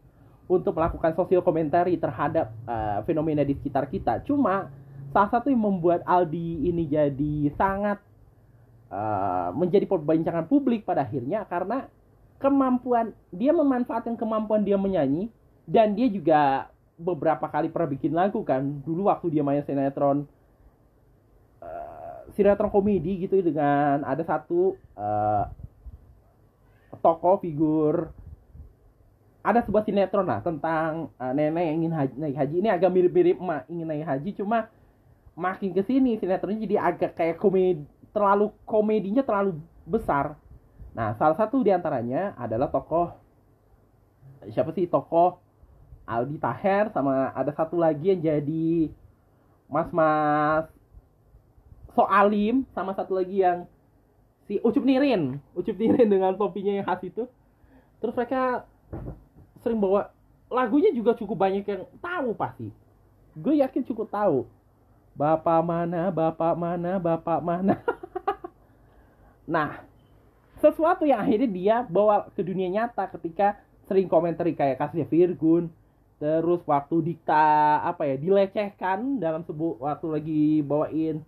untuk 0.46 0.74
melakukan 0.78 1.14
sosial 1.14 1.42
komentari 1.42 1.98
terhadap 1.98 2.50
uh, 2.66 3.02
fenomena 3.06 3.42
di 3.46 3.54
sekitar 3.54 3.86
kita. 3.90 4.22
Cuma 4.26 4.70
salah 5.14 5.30
satu 5.30 5.50
yang 5.50 5.62
membuat 5.62 6.02
Aldi 6.06 6.66
ini 6.66 6.88
jadi 6.88 7.52
sangat 7.54 8.02
uh, 8.90 9.50
menjadi 9.54 9.86
perbincangan 9.86 10.46
publik 10.48 10.82
pada 10.82 11.04
akhirnya 11.06 11.46
karena 11.46 11.86
kemampuan 12.42 13.14
dia 13.30 13.54
memanfaatkan 13.54 14.18
kemampuan 14.18 14.66
dia 14.66 14.74
menyanyi 14.74 15.30
dan 15.64 15.94
dia 15.94 16.10
juga 16.10 16.71
beberapa 16.96 17.48
kali 17.48 17.72
pernah 17.72 17.90
bikin 17.90 18.12
lagu 18.12 18.40
kan. 18.44 18.62
Dulu 18.84 19.08
waktu 19.08 19.38
dia 19.38 19.42
main 19.44 19.64
sinetron 19.64 20.24
uh, 21.62 22.18
sinetron 22.36 22.70
komedi 22.72 23.24
gitu 23.24 23.40
dengan 23.40 24.04
ada 24.04 24.22
satu 24.22 24.76
uh, 24.96 25.44
tokoh 27.00 27.40
figur. 27.42 28.10
Ada 29.42 29.66
sebuah 29.66 29.82
sinetron 29.82 30.26
lah 30.26 30.38
tentang 30.38 31.10
uh, 31.18 31.32
nenek 31.34 31.64
yang 31.66 31.76
ingin 31.82 31.92
haji, 31.92 32.14
naik 32.14 32.36
haji. 32.38 32.54
Ini 32.62 32.68
agak 32.70 32.90
mirip-mirip 32.94 33.36
emak 33.42 33.62
ingin 33.66 33.86
naik 33.90 34.06
haji 34.06 34.30
cuma 34.38 34.70
makin 35.32 35.72
ke 35.72 35.82
sini 35.82 36.20
sinetronnya 36.20 36.62
jadi 36.62 36.76
agak 36.78 37.16
kayak 37.16 37.40
komedi 37.40 37.82
terlalu 38.12 38.52
komedinya 38.68 39.24
terlalu 39.24 39.58
besar. 39.88 40.36
Nah 40.92 41.16
salah 41.16 41.34
satu 41.34 41.64
di 41.64 41.72
antaranya 41.72 42.36
adalah 42.36 42.68
tokoh 42.68 43.16
siapa 44.52 44.70
sih? 44.76 44.86
Tokoh 44.86 45.40
Aldi 46.06 46.36
Taher 46.38 46.90
sama 46.90 47.30
ada 47.32 47.52
satu 47.54 47.78
lagi 47.78 48.10
yang 48.10 48.20
jadi 48.20 48.90
mas-mas 49.70 50.66
Soalim 51.92 52.64
sama 52.72 52.96
satu 52.96 53.12
lagi 53.20 53.44
yang 53.44 53.68
si 54.48 54.56
Ucup 54.64 54.84
Nirin. 54.84 55.36
Ucup 55.52 55.76
Nirin 55.76 56.08
dengan 56.08 56.32
topinya 56.34 56.72
yang 56.72 56.86
khas 56.88 57.04
itu. 57.04 57.28
Terus 58.00 58.16
mereka 58.16 58.64
sering 59.60 59.78
bawa 59.78 60.08
lagunya 60.48 60.88
juga 60.90 61.12
cukup 61.12 61.36
banyak 61.36 61.64
yang 61.68 61.84
tahu 62.00 62.32
pasti. 62.32 62.72
Gue 63.36 63.60
yakin 63.60 63.84
cukup 63.84 64.08
tahu. 64.08 64.48
Bapak 65.12 65.60
mana 65.60 66.08
bapak 66.08 66.54
mana 66.56 66.96
bapak 66.96 67.40
mana. 67.40 67.76
Nah 69.42 69.82
sesuatu 70.62 71.02
yang 71.02 71.18
akhirnya 71.18 71.50
dia 71.50 71.76
bawa 71.82 72.30
ke 72.30 72.46
dunia 72.46 72.70
nyata 72.70 73.10
ketika 73.18 73.58
sering 73.90 74.06
komentari 74.06 74.54
kayak 74.54 74.78
kasusnya 74.78 75.10
Virgun 75.10 75.66
terus 76.22 76.62
waktu 76.70 77.02
dikta 77.02 77.82
apa 77.82 78.06
ya 78.06 78.14
dilecehkan 78.14 79.18
dalam 79.18 79.42
sebuah 79.42 79.82
waktu 79.82 80.06
lagi 80.06 80.44
bawain 80.62 81.18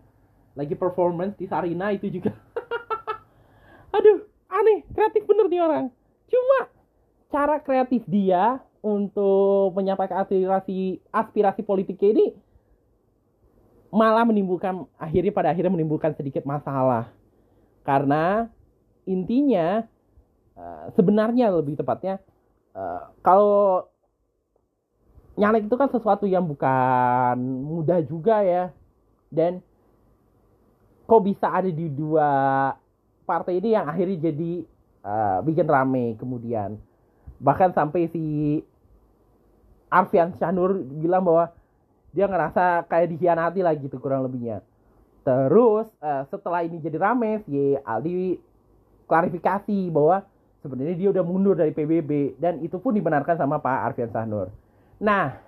lagi 0.54 0.78
performance 0.78 1.34
di 1.34 1.50
Sarina 1.50 1.90
itu 1.90 2.06
juga. 2.06 2.30
Aduh 3.98 4.22
aneh 4.46 4.86
kreatif 4.94 5.26
bener 5.26 5.50
nih 5.50 5.66
orang. 5.66 5.90
Cuma 6.30 6.70
cara 7.26 7.58
kreatif 7.58 8.06
dia 8.06 8.62
untuk 8.86 9.74
menyampaikan 9.74 10.22
aspirasi 10.22 11.02
aspirasi 11.10 11.66
politiknya 11.66 12.14
ini 12.14 12.26
malah 13.90 14.22
menimbulkan 14.22 14.86
akhirnya 14.94 15.34
pada 15.34 15.50
akhirnya 15.50 15.74
menimbulkan 15.74 16.14
sedikit 16.14 16.46
masalah. 16.46 17.10
Karena 17.82 18.46
intinya 19.10 19.82
uh, 20.54 20.86
sebenarnya 20.94 21.50
lebih 21.50 21.74
tepatnya 21.74 22.22
uh, 22.78 23.10
kalau 23.26 23.90
nyalek 25.34 25.66
itu 25.66 25.74
kan 25.74 25.90
sesuatu 25.90 26.24
yang 26.26 26.46
bukan 26.46 27.36
mudah 27.42 28.00
juga 28.06 28.42
ya. 28.42 28.70
Dan 29.30 29.58
kok 31.04 31.22
bisa 31.26 31.50
ada 31.50 31.68
di 31.68 31.90
dua 31.90 32.30
partai 33.26 33.58
ini 33.58 33.74
yang 33.74 33.88
akhirnya 33.90 34.30
jadi 34.30 34.52
uh, 35.02 35.38
bikin 35.42 35.66
rame 35.66 36.14
kemudian. 36.16 36.78
Bahkan 37.42 37.74
sampai 37.74 38.08
si 38.14 38.24
Arfian 39.90 40.34
Syanur 40.38 40.78
bilang 40.78 41.26
bahwa 41.26 41.50
dia 42.14 42.30
ngerasa 42.30 42.86
kayak 42.86 43.10
dikhianati 43.18 43.60
lah 43.60 43.74
gitu 43.74 43.98
kurang 43.98 44.22
lebihnya. 44.22 44.62
Terus 45.26 45.90
uh, 45.98 46.22
setelah 46.30 46.62
ini 46.62 46.78
jadi 46.78 47.00
rame 47.00 47.42
si 47.42 47.74
Aldi 47.82 48.38
klarifikasi 49.10 49.90
bahwa 49.90 50.22
sebenarnya 50.62 50.96
dia 50.96 51.08
udah 51.10 51.24
mundur 51.26 51.58
dari 51.58 51.74
PBB 51.74 52.38
dan 52.40 52.62
itu 52.62 52.78
pun 52.80 52.94
dibenarkan 52.94 53.36
sama 53.36 53.60
Pak 53.60 53.92
Arfian 53.92 54.14
Syanur 54.14 54.48
nah 54.98 55.44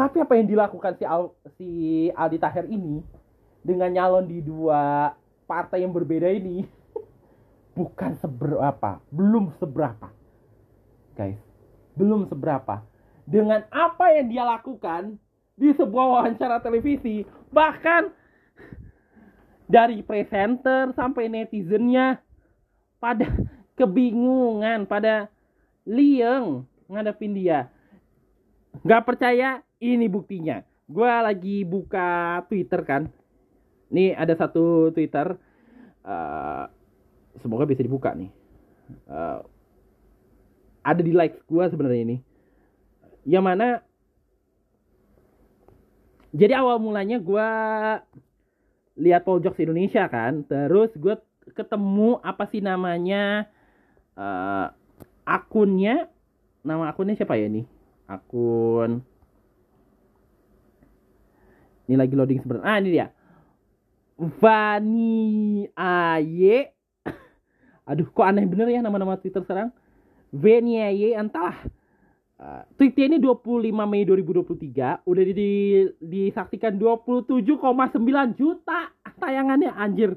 tapi 0.00 0.16
apa 0.16 0.32
yang 0.32 0.48
dilakukan 0.48 0.96
si, 0.96 1.04
Al, 1.04 1.28
si 1.60 1.68
Aldi 2.16 2.40
Taher 2.40 2.64
ini 2.72 3.04
dengan 3.60 3.92
nyalon 3.92 4.24
di 4.24 4.40
dua 4.40 5.12
partai 5.44 5.84
yang 5.84 5.92
berbeda 5.92 6.24
ini 6.32 6.64
bukan 7.78 8.16
seberapa, 8.16 8.96
belum 9.12 9.52
seberapa. 9.60 10.08
Guys, 11.12 11.36
belum 12.00 12.32
seberapa. 12.32 12.80
Dengan 13.28 13.68
apa 13.68 14.16
yang 14.16 14.32
dia 14.32 14.44
lakukan 14.48 15.20
di 15.52 15.68
sebuah 15.76 16.06
wawancara 16.16 16.64
televisi, 16.64 17.28
bahkan 17.52 18.08
dari 19.68 20.00
presenter 20.00 20.90
sampai 20.96 21.28
netizennya 21.28 22.18
pada 22.96 23.28
kebingungan, 23.76 24.88
pada 24.88 25.28
liang 25.84 26.64
ngadepin 26.90 27.32
dia. 27.32 27.70
Gak 28.82 29.06
percaya? 29.06 29.62
Ini 29.80 30.06
buktinya. 30.10 30.60
Gue 30.90 31.06
lagi 31.08 31.62
buka 31.64 32.42
Twitter 32.50 32.82
kan. 32.82 33.06
Nih 33.94 34.12
ada 34.18 34.34
satu 34.34 34.90
Twitter. 34.92 35.38
Uh, 36.00 36.66
semoga 37.38 37.68
bisa 37.68 37.84
dibuka 37.84 38.10
nih 38.16 38.30
uh, 39.06 39.44
ada 40.82 41.00
di 41.04 41.12
likes 41.14 41.38
gue 41.46 41.64
sebenarnya 41.70 42.02
ini 42.02 42.16
yang 43.28 43.44
mana 43.46 43.84
jadi 46.34 46.58
awal 46.62 46.80
mulanya 46.82 47.20
gue 47.20 47.48
lihat 48.98 49.26
Jokes 49.26 49.62
Indonesia 49.62 50.08
kan 50.10 50.42
terus 50.46 50.90
gue 50.98 51.14
ketemu 51.54 52.18
apa 52.22 52.46
sih 52.50 52.62
namanya 52.62 53.46
uh, 54.14 54.70
akunnya 55.26 56.10
nama 56.60 56.92
akunnya 56.92 57.16
siapa 57.16 57.36
ya 57.36 57.48
nih 57.48 57.64
akun. 58.10 59.00
Ini 61.86 61.98
lagi 61.98 62.14
loading 62.14 62.38
sebentar. 62.42 62.62
Ah 62.66 62.78
ini 62.78 62.94
dia. 62.94 63.10
Vani 64.20 65.66
Aye. 65.74 66.70
Aduh 67.90 68.06
kok 68.10 68.26
aneh 68.26 68.46
bener 68.46 68.68
ya 68.70 68.84
nama-nama 68.84 69.18
Twitter 69.18 69.42
sekarang? 69.42 69.74
Vani 70.30 70.78
Aye 70.78 71.18
entah 71.18 71.66
uh, 72.38 72.62
tweetnya 72.78 73.16
ini 73.16 73.18
25 73.18 73.74
Mei 73.90 74.02
2023 74.06 75.06
udah 75.06 75.22
di, 75.24 75.32
di, 75.34 75.50
disaksikan 75.98 76.78
27,9 76.78 78.38
juta 78.38 78.94
tayangannya 79.20 79.70
anjir 79.76 80.16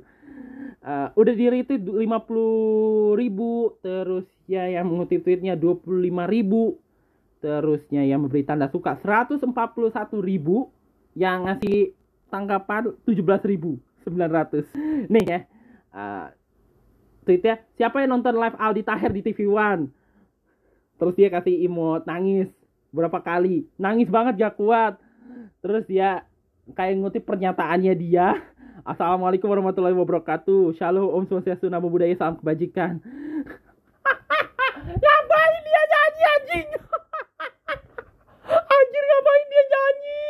uh, 0.83 1.09
udah 1.15 1.33
di 1.33 1.45
retweet 1.49 1.81
50 1.81 3.19
ribu 3.19 3.79
terus 3.81 4.27
ya 4.45 4.67
yang 4.69 4.91
mengutip 4.91 5.23
tweetnya 5.23 5.57
25 5.57 5.87
ribu 6.29 6.77
terusnya 7.43 8.07
yang 8.07 8.23
memberi 8.23 8.47
tanda 8.47 8.71
suka 8.71 8.95
141 8.99 9.41
ribu 10.23 10.71
yang 11.15 11.47
ngasih 11.47 11.95
tanggapan 12.31 12.95
17.900 13.03 14.07
nih 15.13 15.25
ya 15.25 15.39
uh, 15.91 16.27
tweetnya 17.23 17.63
siapa 17.79 18.03
yang 18.03 18.19
nonton 18.19 18.35
live 18.35 18.59
Aldi 18.59 18.83
Taher 18.83 19.11
di 19.15 19.23
TV 19.23 19.47
One? 19.47 19.89
Terus 20.99 21.15
dia 21.17 21.31
kasih 21.31 21.65
emot 21.65 22.05
nangis 22.05 22.51
berapa 22.93 23.23
kali? 23.23 23.65
Nangis 23.79 24.11
banget 24.11 24.37
gak 24.37 24.55
kuat. 24.59 24.99
Terus 25.63 25.87
dia 25.87 26.27
kayak 26.75 26.99
ngutip 26.99 27.23
pernyataannya 27.23 27.93
dia 27.95 28.37
Assalamualaikum 28.81 29.45
warahmatullahi 29.45 29.93
wabarakatuh. 29.93 30.73
Shalom 30.73 31.13
Om 31.13 31.29
Swastiastu 31.29 31.69
Namo 31.69 31.93
Buddhaya 31.93 32.17
Salam 32.17 32.41
Kebajikan. 32.41 32.97
Ngapain 34.97 35.61
dia 35.61 35.81
nyanyi 35.85 36.23
anjing? 36.25 36.67
Anjir 38.73 39.03
ngapain 39.05 39.45
dia 39.45 39.63
nyanyi? 39.69 40.25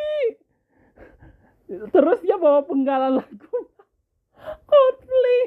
Terus 1.88 2.20
dia 2.20 2.36
bawa 2.36 2.68
penggalan 2.68 3.24
lagu. 3.24 3.58
Coldplay. 4.70 5.42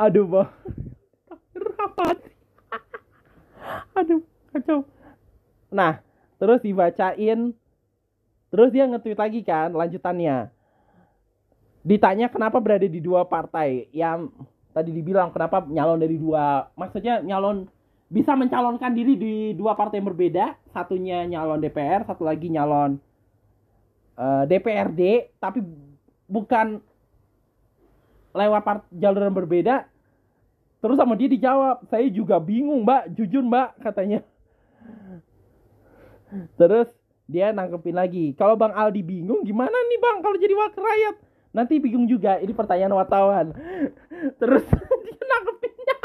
Aduh 0.00 0.24
bang. 0.24 0.48
Rapat. 1.52 2.16
Aduh 3.92 4.24
kacau. 4.56 4.88
Nah 5.68 6.00
terus 6.40 6.64
dibacain 6.64 7.52
Terus 8.50 8.68
dia 8.74 8.84
nge-tweet 8.90 9.18
lagi 9.18 9.40
kan 9.46 9.70
lanjutannya. 9.70 10.50
Ditanya 11.86 12.26
kenapa 12.28 12.60
berada 12.60 12.84
di 12.84 13.00
dua 13.00 13.24
partai 13.24 13.88
Yang 13.88 14.28
tadi 14.76 14.92
dibilang 14.92 15.32
kenapa 15.32 15.64
nyalon 15.64 15.98
dari 15.98 16.20
dua 16.20 16.68
maksudnya 16.76 17.24
nyalon 17.24 17.66
bisa 18.10 18.36
mencalonkan 18.36 18.92
diri 18.92 19.14
di 19.14 19.34
dua 19.54 19.78
partai 19.78 20.02
yang 20.02 20.10
berbeda. 20.10 20.58
Satunya 20.74 21.22
nyalon 21.30 21.62
DPR 21.62 22.02
satu 22.02 22.26
lagi 22.26 22.50
nyalon 22.50 22.98
uh, 24.18 24.42
eh, 24.42 24.44
DPRD 24.50 25.30
tapi 25.38 25.62
bukan 26.26 26.82
lewat 28.34 28.62
part 28.66 28.82
jalur 28.90 29.30
yang 29.30 29.38
berbeda. 29.38 29.86
Terus 30.80 30.96
sama 30.98 31.14
dia 31.14 31.30
dijawab 31.30 31.86
saya 31.86 32.10
juga 32.10 32.42
bingung 32.42 32.82
mbak. 32.82 33.14
Jujur 33.14 33.46
mbak 33.46 33.78
katanya. 33.78 34.26
Terus 36.58 36.90
dia 37.30 37.54
nangkepin 37.54 37.94
lagi 37.94 38.34
kalau 38.34 38.58
bang 38.58 38.74
Aldi 38.74 39.06
bingung 39.06 39.46
gimana 39.46 39.72
nih 39.72 39.98
bang 40.02 40.16
kalau 40.18 40.36
jadi 40.36 40.54
wakil 40.58 40.82
rakyat 40.82 41.16
Nanti 41.50 41.82
bingung 41.82 42.06
juga, 42.06 42.38
ini 42.38 42.54
pertanyaan 42.54 42.94
wartawan. 42.94 43.46
Terus 44.40 44.62
dia 45.06 45.22
nangkepinnya. 45.26 45.96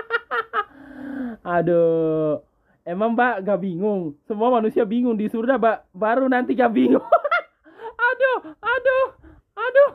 Aduh. 1.62 2.42
Emang 2.86 3.18
mbak 3.18 3.42
gak 3.42 3.62
bingung? 3.66 4.14
Semua 4.30 4.54
manusia 4.54 4.86
bingung 4.86 5.18
di 5.18 5.30
surga 5.30 5.58
mbak. 5.58 5.78
Baru 5.94 6.26
nanti 6.30 6.58
gak 6.58 6.74
bingung. 6.74 7.02
aduh, 8.10 8.38
aduh, 8.62 9.06
aduh. 9.54 9.92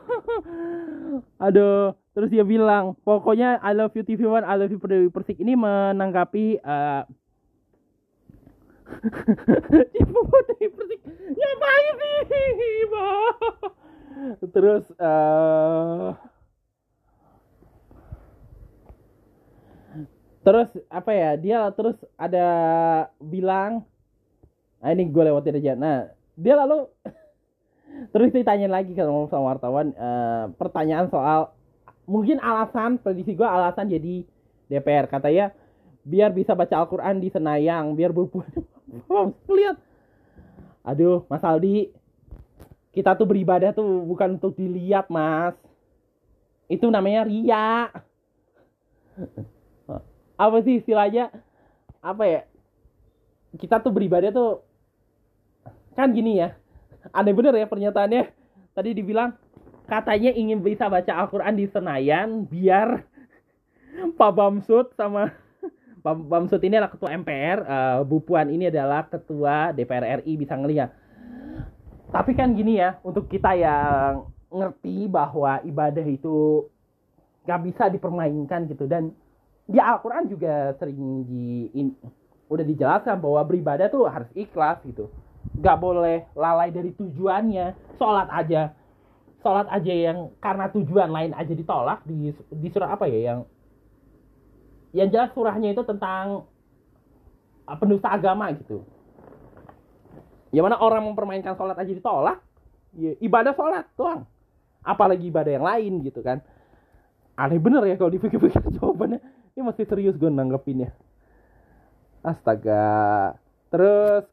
Aduh. 1.39 1.83
Terus 2.11 2.29
dia 2.31 2.43
bilang, 2.43 2.95
pokoknya 3.07 3.59
I 3.63 3.71
love 3.71 3.95
you 3.95 4.03
TV 4.03 4.27
One, 4.27 4.43
I 4.43 4.59
love 4.59 4.71
you 4.71 4.79
Persik 5.11 5.39
ini 5.39 5.55
menanggapi 5.55 6.59
uh, 6.59 7.07
Ibu 10.01 10.19
Dewi 10.21 10.67
Persik. 10.71 11.01
Ngapain 11.31 11.93
sih, 11.97 12.49
terus 14.55 14.85
uh, 15.01 16.13
terus 20.45 20.69
apa 20.91 21.11
ya? 21.13 21.31
Dia 21.39 21.59
terus 21.73 21.97
ada 22.19 22.47
bilang 23.21 23.85
nah 24.81 24.89
ini 24.89 25.09
gue 25.09 25.23
lewatin 25.23 25.57
aja. 25.61 25.73
Nah 25.77 26.09
dia 26.37 26.53
lalu 26.57 26.89
terus 28.13 28.33
ditanya 28.33 28.67
lagi 28.69 28.97
ke 28.97 29.01
sama 29.03 29.55
wartawan 29.55 29.93
uh, 29.97 30.49
pertanyaan 30.57 31.09
soal 31.09 31.53
mungkin 32.09 32.41
alasan 32.41 32.97
prediksi 32.97 33.37
gue 33.37 33.45
alasan 33.45 33.87
jadi 33.91 34.25
DPR 34.71 35.05
katanya 35.11 35.53
biar 36.01 36.33
bisa 36.33 36.57
baca 36.57 36.81
Al-Quran 36.81 37.21
di 37.21 37.29
Senayang 37.29 37.93
biar 37.93 38.09
berpuasa 38.09 38.63
lihat. 39.47 39.77
Aduh 40.83 41.23
Mas 41.31 41.43
Aldi. 41.43 41.91
Kita 42.91 43.15
tuh 43.15 43.23
beribadah 43.23 43.71
tuh 43.71 44.03
bukan 44.03 44.35
untuk 44.35 44.59
dilihat 44.59 45.07
mas. 45.07 45.55
Itu 46.67 46.91
namanya 46.91 47.23
ria 47.23 47.87
apa 50.41 50.57
sih 50.65 50.81
istilahnya? 50.81 51.29
Apa 52.01 52.25
ya? 52.25 52.41
Kita 53.61 53.77
tuh 53.77 53.93
beribadah 53.93 54.33
tuh 54.33 54.65
kan 55.93 56.09
gini 56.09 56.41
ya. 56.41 56.57
Aneh 57.13 57.29
bener 57.29 57.53
ya 57.53 57.69
pernyataannya. 57.69 58.33
Tadi 58.73 58.89
dibilang 58.97 59.37
katanya 59.85 60.33
ingin 60.33 60.65
bisa 60.65 60.89
baca 60.89 61.13
Al-Quran 61.13 61.53
di 61.53 61.69
Senayan 61.69 62.49
biar 62.49 63.05
Pak 64.17 64.31
Bamsud 64.33 64.97
sama 64.97 65.29
Pak 66.01 66.17
Bamsud 66.17 66.61
ini 66.65 66.81
adalah 66.81 66.89
ketua 66.89 67.13
MPR 67.13 67.59
uh, 67.61 67.99
Bu 68.01 68.25
Puan 68.25 68.49
ini 68.49 68.73
adalah 68.73 69.05
ketua 69.05 69.69
DPR 69.69 70.25
RI 70.25 70.33
bisa 70.33 70.57
ngelihat. 70.57 70.89
Tapi 72.09 72.33
kan 72.33 72.57
gini 72.57 72.81
ya 72.81 72.97
untuk 73.05 73.29
kita 73.29 73.53
yang 73.53 74.27
ngerti 74.51 75.07
bahwa 75.07 75.61
ibadah 75.63 76.03
itu 76.03 76.67
gak 77.45 77.61
bisa 77.63 77.87
dipermainkan 77.87 78.67
gitu. 78.67 78.89
Dan 78.89 79.13
di 79.69 79.79
Al-Quran 79.79 80.27
juga 80.27 80.75
sering 80.81 81.23
di 81.23 81.71
in, 81.77 81.95
udah 82.51 82.65
dijelaskan 82.65 83.21
bahwa 83.21 83.41
beribadah 83.47 83.87
tuh 83.87 84.09
harus 84.09 84.27
ikhlas 84.35 84.81
gitu. 84.83 85.07
Gak 85.61 85.77
boleh 85.79 86.27
lalai 86.33 86.73
dari 86.73 86.91
tujuannya 86.97 87.95
sholat 87.95 88.27
aja. 88.33 88.73
Sholat 89.41 89.69
aja 89.69 89.93
yang 89.93 90.33
karena 90.37 90.69
tujuan 90.69 91.09
lain 91.09 91.31
aja 91.33 91.53
ditolak 91.53 92.05
di 92.05 92.29
di 92.33 92.67
surah 92.69 92.93
apa 92.93 93.09
ya 93.09 93.33
yang 93.33 93.39
yang 94.91 95.07
jelas 95.07 95.31
surahnya 95.31 95.71
itu 95.71 95.83
tentang 95.87 96.45
pendusta 97.79 98.11
agama 98.11 98.51
gitu 98.51 98.83
Ya 100.51 100.59
mana 100.59 100.75
orang 100.75 101.07
mempermainkan 101.07 101.55
sholat 101.55 101.79
aja 101.79 101.91
ditolak, 101.95 102.43
ya, 102.99 103.15
ibadah 103.23 103.55
sholat 103.55 103.87
doang. 103.95 104.27
Apalagi 104.83 105.31
ibadah 105.31 105.51
yang 105.55 105.63
lain 105.63 105.93
gitu 106.03 106.19
kan. 106.19 106.43
Aneh 107.39 107.57
bener 107.57 107.87
ya 107.87 107.95
kalau 107.95 108.11
dipikir-pikir 108.11 108.59
jawabannya. 108.77 109.23
Ini 109.55 109.61
masih 109.63 109.87
serius 109.87 110.19
gue 110.19 110.27
nanggepinnya. 110.27 110.91
Astaga. 112.19 113.39
Terus 113.71 114.27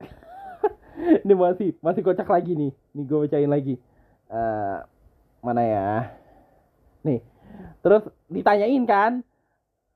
ini 1.28 1.34
masih 1.36 1.76
masih 1.84 2.00
kocak 2.00 2.28
lagi 2.32 2.56
nih. 2.56 2.72
Nih 2.96 3.04
gue 3.04 3.18
bacain 3.28 3.50
lagi. 3.52 3.76
Uh, 4.32 4.80
mana 5.44 5.60
ya? 5.60 5.92
Nih. 7.04 7.20
Terus 7.84 8.08
ditanyain 8.32 8.84
kan. 8.88 9.20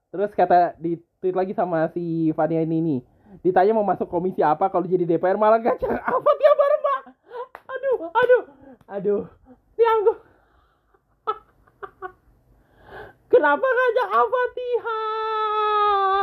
Terus 0.08 0.32
kata 0.32 0.72
di 0.80 0.96
tweet 1.20 1.36
lagi 1.36 1.52
sama 1.52 1.92
si 1.92 2.32
Fania 2.32 2.64
ini 2.64 2.80
nih 2.80 3.00
ditanya 3.44 3.76
mau 3.76 3.84
masuk 3.84 4.08
komisi 4.08 4.40
apa 4.40 4.72
kalau 4.72 4.88
jadi 4.88 5.04
DPR 5.04 5.36
malah 5.36 5.60
gak 5.60 5.76
apa 6.16 6.30
tiap 6.40 6.54
bareng 6.56 6.80
mbak 6.80 7.00
aduh 7.68 7.96
aduh 8.08 8.42
aduh. 8.88 9.22
Dianggu 9.76 10.10
kenapa 13.32 13.62
ngajak 13.62 14.08
Al-Fatihah? 14.10 16.20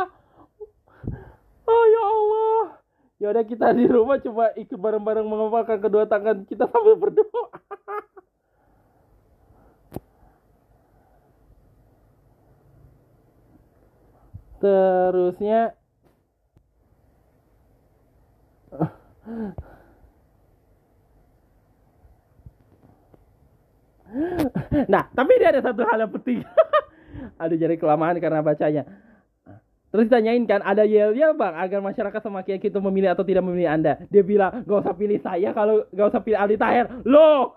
Oh 1.66 1.84
ya 1.88 2.02
Allah. 2.04 2.62
Ya 3.16 3.32
udah 3.32 3.44
kita 3.48 3.72
di 3.72 3.88
rumah 3.88 4.20
coba 4.20 4.52
ikut 4.60 4.76
bareng-bareng 4.76 5.24
mengepalkan 5.24 5.80
kedua 5.80 6.04
tangan 6.04 6.44
kita 6.44 6.68
sambil 6.68 7.00
berdoa 7.00 7.48
terusnya 14.66 15.78
nah, 24.86 25.04
tapi 25.12 25.30
ini 25.36 25.46
ada 25.46 25.60
satu 25.62 25.82
hal 25.84 25.98
yang 26.06 26.12
penting. 26.12 26.40
Aduh 27.42 27.58
jadi 27.58 27.74
kelamaan 27.76 28.16
karena 28.20 28.40
bacanya. 28.40 28.84
Terus 29.94 30.12
ditanyain 30.12 30.44
kan, 30.44 30.60
ada 30.60 30.84
yel-yel 30.84 31.32
bang 31.38 31.56
agar 31.56 31.80
masyarakat 31.80 32.20
semakin 32.20 32.58
yakin 32.58 32.70
untuk 32.74 32.84
memilih 32.90 33.16
atau 33.16 33.24
tidak 33.24 33.46
memilih 33.46 33.70
Anda. 33.70 33.92
Dia 34.12 34.20
bilang, 34.20 34.66
gak 34.66 34.82
usah 34.84 34.94
pilih 34.98 35.18
saya 35.22 35.56
kalau 35.56 35.88
gak 35.94 36.10
usah 36.12 36.20
pilih 36.20 36.36
Aldi 36.36 36.56
Taher. 36.60 36.86
Loh! 37.06 37.56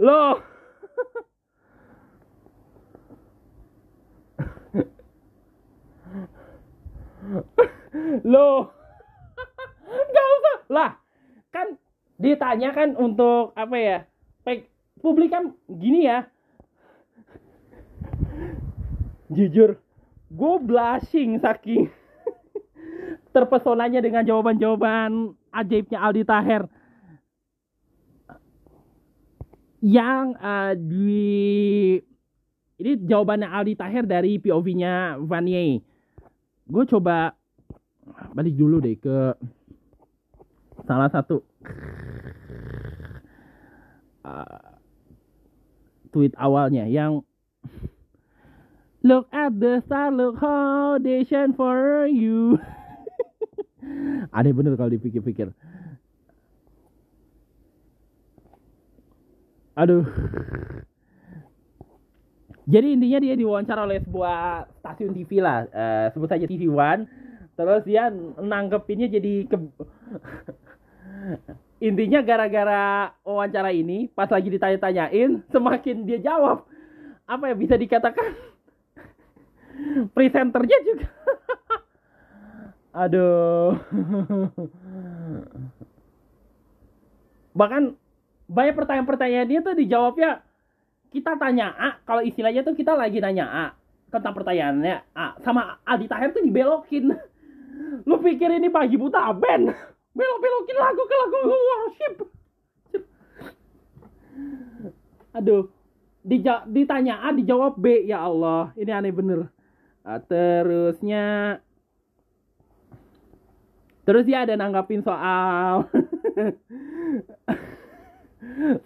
Loh! 0.00 0.40
Loh! 8.26 8.70
gak 9.86 10.26
usah! 10.38 10.56
Lah, 10.70 10.90
kan 11.52 11.76
ditanya 12.16 12.72
kan 12.72 12.96
untuk 12.96 13.52
apa 13.54 13.76
ya? 13.76 13.98
Publik 14.96 15.30
kan 15.30 15.52
gini 15.68 16.08
ya. 16.08 16.26
Jujur, 19.30 19.76
gue 20.32 20.54
blushing 20.62 21.38
saking 21.42 21.90
terpesonanya 23.36 24.00
dengan 24.00 24.24
jawaban-jawaban 24.24 25.36
ajaibnya 25.52 25.98
Aldi 26.00 26.24
Taher 26.24 26.62
yang 29.84 30.32
uh, 30.40 30.72
di 30.72 32.00
ini 32.80 32.92
jawabannya 33.04 33.48
Aldi 33.48 33.74
Taher 33.76 34.04
dari 34.08 34.40
POV-nya 34.40 35.20
Vanier. 35.20 35.84
Gue 36.66 36.84
coba 36.86 37.34
balik 38.34 38.54
dulu 38.54 38.78
deh 38.78 38.94
ke 38.98 39.34
salah 40.86 41.10
satu 41.10 41.42
uh, 44.22 44.70
tweet 46.14 46.34
awalnya 46.38 46.86
yang 46.86 47.22
Look 49.06 49.30
at 49.30 49.54
the 49.62 49.86
star, 49.86 50.10
look 50.10 50.42
how 50.42 50.98
they 50.98 51.22
shine 51.22 51.54
for 51.54 52.10
you. 52.10 52.58
Aneh 54.34 54.50
bener 54.50 54.74
kalau 54.74 54.90
dipikir-pikir. 54.90 55.54
Aduh. 59.78 60.02
Jadi 62.66 62.98
intinya 62.98 63.22
dia 63.22 63.38
diwawancara 63.38 63.86
oleh 63.86 64.02
sebuah 64.02 64.66
stasiun 64.82 65.14
TV 65.14 65.38
lah, 65.38 65.70
uh, 65.70 66.10
sebut 66.10 66.26
saja 66.26 66.50
TV 66.50 66.66
One. 66.66 67.06
Terus 67.54 67.86
dia 67.86 68.10
nanggepinnya 68.42 69.06
jadi 69.06 69.46
ke 69.46 69.56
intinya 71.88 72.20
gara-gara 72.26 73.14
wawancara 73.22 73.70
ini 73.70 74.10
pas 74.12 74.28
lagi 74.28 74.48
ditanya-tanyain 74.48 75.44
semakin 75.52 75.96
dia 76.04 76.20
jawab 76.20 76.66
apa 77.26 77.50
ya 77.50 77.54
bisa 77.54 77.74
dikatakan? 77.78 78.34
Presenternya 80.16 80.78
juga. 80.86 81.06
Aduh. 83.06 83.78
Bahkan 87.54 87.82
banyak 88.46 88.74
pertanyaan-pertanyaan 88.78 89.48
dia 89.50 89.60
tuh 89.62 89.74
dijawabnya 89.74 90.45
kita 91.12 91.38
tanya 91.38 91.74
A 91.76 91.90
kalau 92.02 92.22
istilahnya 92.22 92.66
tuh 92.66 92.74
kita 92.74 92.94
lagi 92.94 93.22
nanya 93.22 93.46
A 93.46 93.66
tentang 94.10 94.34
pertanyaannya 94.34 94.96
A. 95.14 95.26
Sama 95.42 95.78
Adi 95.82 96.06
Tahir 96.06 96.30
tuh 96.32 96.42
dibelokin. 96.42 97.10
Lu 98.08 98.16
pikir 98.22 98.50
ini 98.50 98.72
pagi 98.72 98.96
buta 98.96 99.30
Ben 99.36 99.68
belok-belokin 100.16 100.76
lagu 100.80 101.02
ke 101.04 101.14
lagu 101.20 101.38
worship. 101.44 102.14
Aduh 105.36 105.68
Dija 106.26 106.66
ditanya 106.66 107.22
A 107.22 107.30
dijawab 107.30 107.78
B 107.78 108.02
ya 108.02 108.26
Allah. 108.26 108.74
Ini 108.74 108.90
aneh 108.90 109.14
bener. 109.14 109.46
Terusnya. 110.26 111.58
Terus 114.02 114.26
dia 114.26 114.42
ada 114.42 114.58
nanggapin 114.58 115.06
soal. 115.06 115.86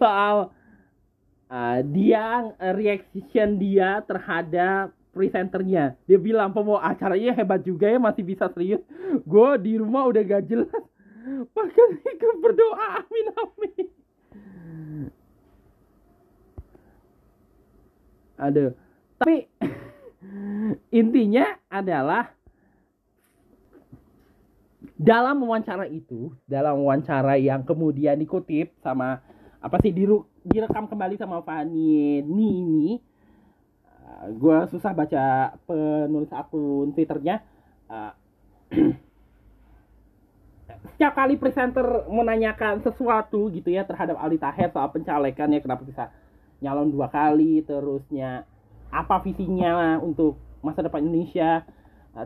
Soal 0.01 0.53
uh, 1.51 1.79
dia 1.83 2.55
reaction 2.71 3.59
dia 3.59 3.99
terhadap 4.07 4.95
presenternya. 5.11 5.99
Dia 6.07 6.15
bilang 6.15 6.55
pembawa 6.55 6.87
acaranya 6.87 7.35
hebat 7.35 7.61
juga 7.67 7.91
ya 7.91 7.99
masih 7.99 8.23
bisa 8.23 8.47
serius. 8.55 8.79
Gue 9.27 9.59
di 9.59 9.75
rumah 9.75 10.07
udah 10.07 10.23
gak 10.23 10.47
jelas. 10.47 10.71
Bahkan 11.55 11.89
ikut 11.99 12.37
berdoa 12.39 13.03
amin 13.03 13.27
amin. 13.35 13.87
Aduh. 18.41 18.71
Tapi 19.21 19.45
intinya 21.03 21.45
adalah 21.69 22.33
dalam 24.97 25.45
wawancara 25.45 25.85
itu, 25.89 26.33
dalam 26.49 26.81
wawancara 26.81 27.37
yang 27.37 27.61
kemudian 27.61 28.17
dikutip 28.17 28.73
sama 28.81 29.21
apa 29.61 29.77
sih 29.81 29.93
diru, 29.93 30.25
direkam 30.45 30.89
kembali 30.89 31.15
sama 31.17 31.45
Fani. 31.45 32.21
Ini, 32.25 32.97
uh, 33.85 34.25
gue 34.33 34.57
susah 34.73 34.91
baca 34.93 35.55
penulis 35.69 36.31
akun 36.33 36.93
twitternya. 36.97 37.45
Uh, 37.91 38.13
setiap 40.81 41.13
kali 41.13 41.37
presenter 41.37 42.07
menanyakan 42.09 42.81
sesuatu 42.81 43.51
gitu 43.53 43.69
ya 43.69 43.85
terhadap 43.85 44.17
Ali 44.17 44.41
Taher 44.41 44.71
soal 44.73 44.89
pencalekannya 44.89 45.61
kenapa 45.61 45.85
bisa 45.85 46.09
nyalon 46.63 46.89
dua 46.89 47.11
kali 47.11 47.61
terusnya 47.65 48.47
apa 48.89 49.21
visinya 49.21 49.99
untuk 50.01 50.39
masa 50.63 50.81
depan 50.81 51.05
Indonesia 51.05 51.65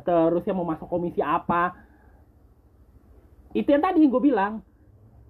terus 0.04 0.44
yang 0.48 0.58
mau 0.62 0.68
masuk 0.68 0.88
komisi 0.88 1.20
apa. 1.20 1.76
Itu 3.56 3.72
yang 3.72 3.84
tadi 3.84 4.04
gue 4.04 4.22
bilang 4.22 4.60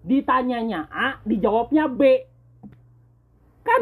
ditanyanya 0.06 0.90
A 0.90 1.08
dijawabnya 1.26 1.90
B 1.90 2.35
kan 3.66 3.82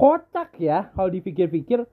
kocak 0.00 0.56
ya 0.56 0.88
kalau 0.96 1.12
dipikir-pikir. 1.12 1.84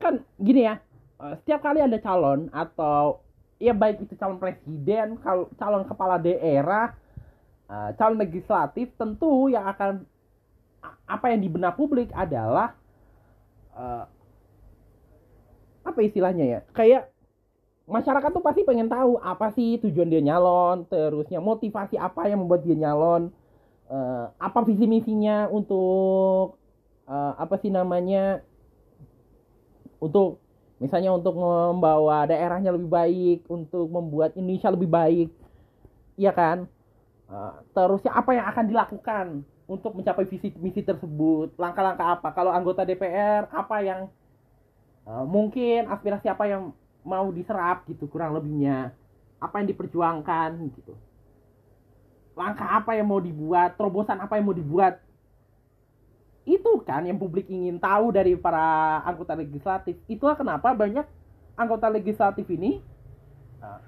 Kan 0.00 0.24
gini 0.40 0.64
ya 0.64 0.80
eh, 1.20 1.34
setiap 1.44 1.60
kali 1.60 1.84
ada 1.84 2.00
calon 2.00 2.48
atau 2.50 3.20
ya 3.60 3.76
baik 3.76 4.08
itu 4.08 4.16
calon 4.16 4.40
presiden 4.40 5.20
kalau 5.20 5.52
calon 5.60 5.84
kepala 5.84 6.16
daerah 6.16 6.96
eh, 7.68 7.90
calon 8.00 8.16
legislatif 8.16 8.88
tentu 8.96 9.52
yang 9.52 9.68
akan 9.68 10.08
apa 11.04 11.26
yang 11.34 11.40
di 11.44 11.50
benak 11.52 11.76
publik 11.76 12.08
adalah 12.16 12.72
uh, 13.74 14.04
apa 15.84 15.98
istilahnya 16.04 16.44
ya 16.46 16.60
kayak 16.70 17.10
masyarakat 17.90 18.30
tuh 18.30 18.44
pasti 18.44 18.62
pengen 18.62 18.86
tahu 18.86 19.18
apa 19.18 19.50
sih 19.52 19.82
tujuan 19.82 20.06
dia 20.06 20.22
nyalon 20.22 20.86
terusnya 20.86 21.42
motivasi 21.42 21.98
apa 21.98 22.30
yang 22.30 22.46
membuat 22.46 22.62
dia 22.62 22.78
nyalon 22.78 23.34
uh, 23.90 24.30
apa 24.38 24.62
visi 24.64 24.86
misinya 24.86 25.50
untuk 25.50 26.56
uh, 27.10 27.32
apa 27.36 27.58
sih 27.58 27.68
namanya 27.68 28.40
untuk 29.98 30.40
misalnya 30.80 31.12
untuk 31.12 31.36
membawa 31.36 32.24
daerahnya 32.24 32.72
lebih 32.72 32.88
baik 32.88 33.38
untuk 33.50 33.84
membuat 33.90 34.32
Indonesia 34.38 34.72
lebih 34.72 34.88
baik 34.88 35.28
iya 36.16 36.32
kan? 36.32 36.64
Uh, 37.30 37.62
terusnya 37.70 38.10
apa 38.10 38.30
yang 38.34 38.46
akan 38.50 38.64
dilakukan 38.66 39.26
untuk 39.70 39.94
mencapai 39.94 40.26
visi 40.26 40.50
misi 40.58 40.82
tersebut? 40.82 41.54
Langkah-langkah 41.54 42.18
apa? 42.18 42.28
Kalau 42.34 42.50
anggota 42.50 42.82
DPR 42.82 43.46
apa 43.54 43.76
yang 43.80 44.00
uh, 45.06 45.22
mungkin 45.22 45.86
aspirasi 45.86 46.26
apa 46.26 46.44
yang 46.50 46.74
mau 47.06 47.30
diserap 47.30 47.86
gitu 47.86 48.10
kurang 48.10 48.34
lebihnya? 48.34 48.92
Apa 49.40 49.62
yang 49.62 49.72
diperjuangkan 49.72 50.50
gitu 50.74 50.92
langkah 52.38 52.68
apa 52.80 52.94
yang 52.96 53.10
mau 53.10 53.18
dibuat 53.18 53.74
terobosan 53.74 54.18
apa 54.22 54.38
yang 54.38 54.46
mau 54.46 54.56
dibuat. 54.56 55.02
Itu 56.46 56.82
kan 56.82 57.04
yang 57.04 57.20
publik 57.20 57.46
ingin 57.46 57.78
tahu 57.78 58.10
dari 58.14 58.34
para 58.34 58.98
anggota 59.04 59.36
legislatif. 59.36 59.98
Itulah 60.08 60.34
kenapa 60.34 60.72
banyak 60.72 61.04
anggota 61.54 61.92
legislatif 61.92 62.48
ini 62.48 62.80
uh, 63.60 63.80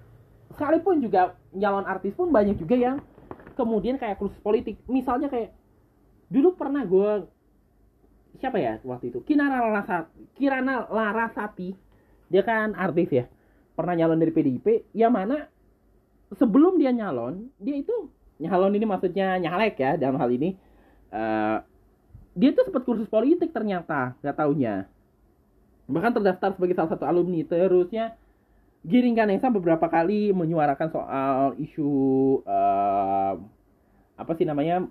sekalipun 0.53 1.01
juga 1.01 1.35
nyalon 1.57 1.89
artis 1.89 2.13
pun 2.13 2.29
banyak 2.29 2.61
juga 2.61 2.77
yang 2.77 2.97
kemudian 3.57 3.97
kayak 3.97 4.21
kursus 4.21 4.39
politik. 4.45 4.79
Misalnya 4.87 5.33
kayak 5.33 5.57
dulu 6.29 6.55
pernah 6.57 6.85
gue 6.85 7.27
siapa 8.41 8.61
ya 8.61 8.79
waktu 8.85 9.13
itu? 9.13 9.25
Kirana 9.25 9.59
Larasati 9.59 10.37
Kirana 10.37 10.87
Larasati. 10.93 11.73
Dia 12.33 12.43
kan 12.45 12.77
artis 12.77 13.11
ya. 13.13 13.25
Pernah 13.73 13.97
nyalon 13.97 14.21
dari 14.21 14.33
PDIP 14.33 14.93
yang 14.93 15.17
mana 15.17 15.49
sebelum 16.37 16.81
dia 16.81 16.93
nyalon 16.93 17.49
dia 17.61 17.81
itu 17.81 18.09
nyalon 18.43 18.75
ini 18.75 18.87
maksudnya 18.87 19.39
nyalek 19.39 19.79
ya 19.79 19.95
dalam 19.95 20.19
hal 20.19 20.31
ini. 20.35 20.59
Uh, 21.13 21.63
dia 22.35 22.51
tuh 22.57 22.67
sempat 22.67 22.83
kursus 22.83 23.07
politik 23.07 23.55
ternyata 23.55 24.19
nggak 24.21 24.37
taunya. 24.37 24.91
Bahkan 25.87 26.13
terdaftar 26.19 26.57
sebagai 26.57 26.75
salah 26.75 26.91
satu 26.91 27.05
alumni. 27.07 27.45
Terusnya 27.47 28.19
Giring 28.83 29.15
Ganesa 29.15 29.47
beberapa 29.47 29.87
kali 29.87 30.35
menyuarakan 30.35 30.89
soal 30.91 31.55
isu 31.63 31.91
uh, 32.43 33.39
apa 34.19 34.33
sih 34.35 34.43
namanya 34.49 34.83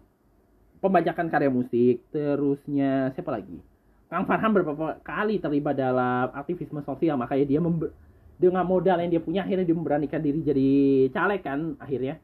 pembajakan 0.79 1.27
karya 1.27 1.51
musik. 1.51 1.99
Terusnya 2.15 3.11
siapa 3.17 3.35
lagi? 3.35 3.59
Kang 4.07 4.27
Farhan 4.27 4.51
beberapa 4.51 4.99
kali 5.03 5.39
terlibat 5.39 5.75
dalam 5.75 6.31
aktivisme 6.35 6.83
sosial. 6.87 7.19
Makanya 7.19 7.45
dia 7.47 7.59
dengan 8.41 8.65
modal 8.65 8.97
yang 9.05 9.11
dia 9.13 9.21
punya 9.21 9.45
akhirnya 9.45 9.69
dia 9.69 9.77
memberanikan 9.77 10.17
diri 10.17 10.41
jadi 10.41 10.69
caleg 11.13 11.45
kan 11.45 11.77
akhirnya 11.77 12.17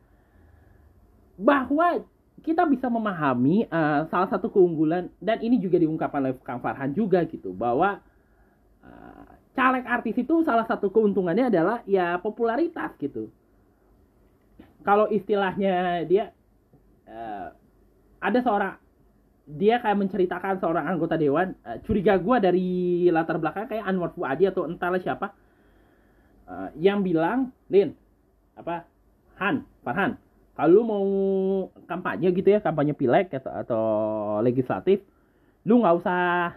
bahwa 1.37 2.01
kita 2.41 2.65
bisa 2.65 2.89
memahami 2.89 3.69
uh, 3.69 4.09
salah 4.09 4.29
satu 4.29 4.49
keunggulan 4.49 5.09
dan 5.21 5.37
ini 5.41 5.61
juga 5.61 5.77
diungkapkan 5.77 6.21
oleh 6.21 6.35
Kang 6.41 6.61
Farhan 6.61 6.93
juga 6.93 7.25
gitu 7.29 7.53
bahwa 7.53 8.01
uh, 8.81 9.29
caleg 9.57 9.85
artis 9.85 10.17
itu 10.17 10.45
salah 10.45 10.65
satu 10.65 10.89
keuntungannya 10.93 11.49
adalah 11.49 11.81
ya 11.89 12.17
popularitas 12.21 12.93
gitu. 13.01 13.29
Kalau 14.85 15.09
istilahnya 15.09 16.05
dia 16.05 16.33
uh, 17.09 17.53
ada 18.21 18.39
seorang 18.41 18.77
dia 19.47 19.79
kayak 19.79 19.97
menceritakan 19.97 20.59
seorang 20.59 20.85
anggota 20.85 21.15
dewan 21.15 21.55
uh, 21.63 21.79
curiga 21.87 22.19
gue 22.19 22.37
dari 22.43 22.69
latar 23.07 23.39
belakang 23.39 23.65
kayak 23.71 23.87
Anwar 23.87 24.11
Fuadi 24.11 24.45
atau 24.45 24.67
entahlah 24.67 24.99
siapa 24.99 25.31
uh, 26.47 26.69
yang 26.75 26.99
bilang 27.01 27.55
Lin 27.71 27.95
apa 28.59 28.83
Han 29.39 29.63
Farhan 29.87 30.19
kalau 30.57 30.81
mau 30.81 31.07
kampanye 31.85 32.33
gitu 32.33 32.49
ya 32.49 32.59
kampanye 32.65 32.97
pileg 32.97 33.29
atau, 33.29 33.53
atau 33.53 33.85
legislatif 34.41 35.05
lu 35.69 35.85
nggak 35.85 35.95
usah 36.01 36.55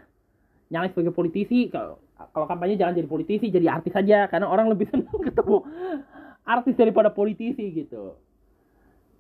nyalek 0.72 0.96
sebagai 0.96 1.12
politisi. 1.12 1.68
Kalau 1.68 2.00
kalau 2.32 2.46
kampanye 2.48 2.80
jangan 2.80 2.96
jadi 2.96 3.10
politisi 3.10 3.52
jadi 3.52 3.76
artis 3.76 3.92
saja 3.92 4.24
karena 4.32 4.48
orang 4.48 4.72
lebih 4.72 4.88
senang 4.94 5.20
ketemu 5.20 5.68
artis 6.48 6.74
daripada 6.80 7.12
politisi 7.12 7.68
gitu. 7.76 8.16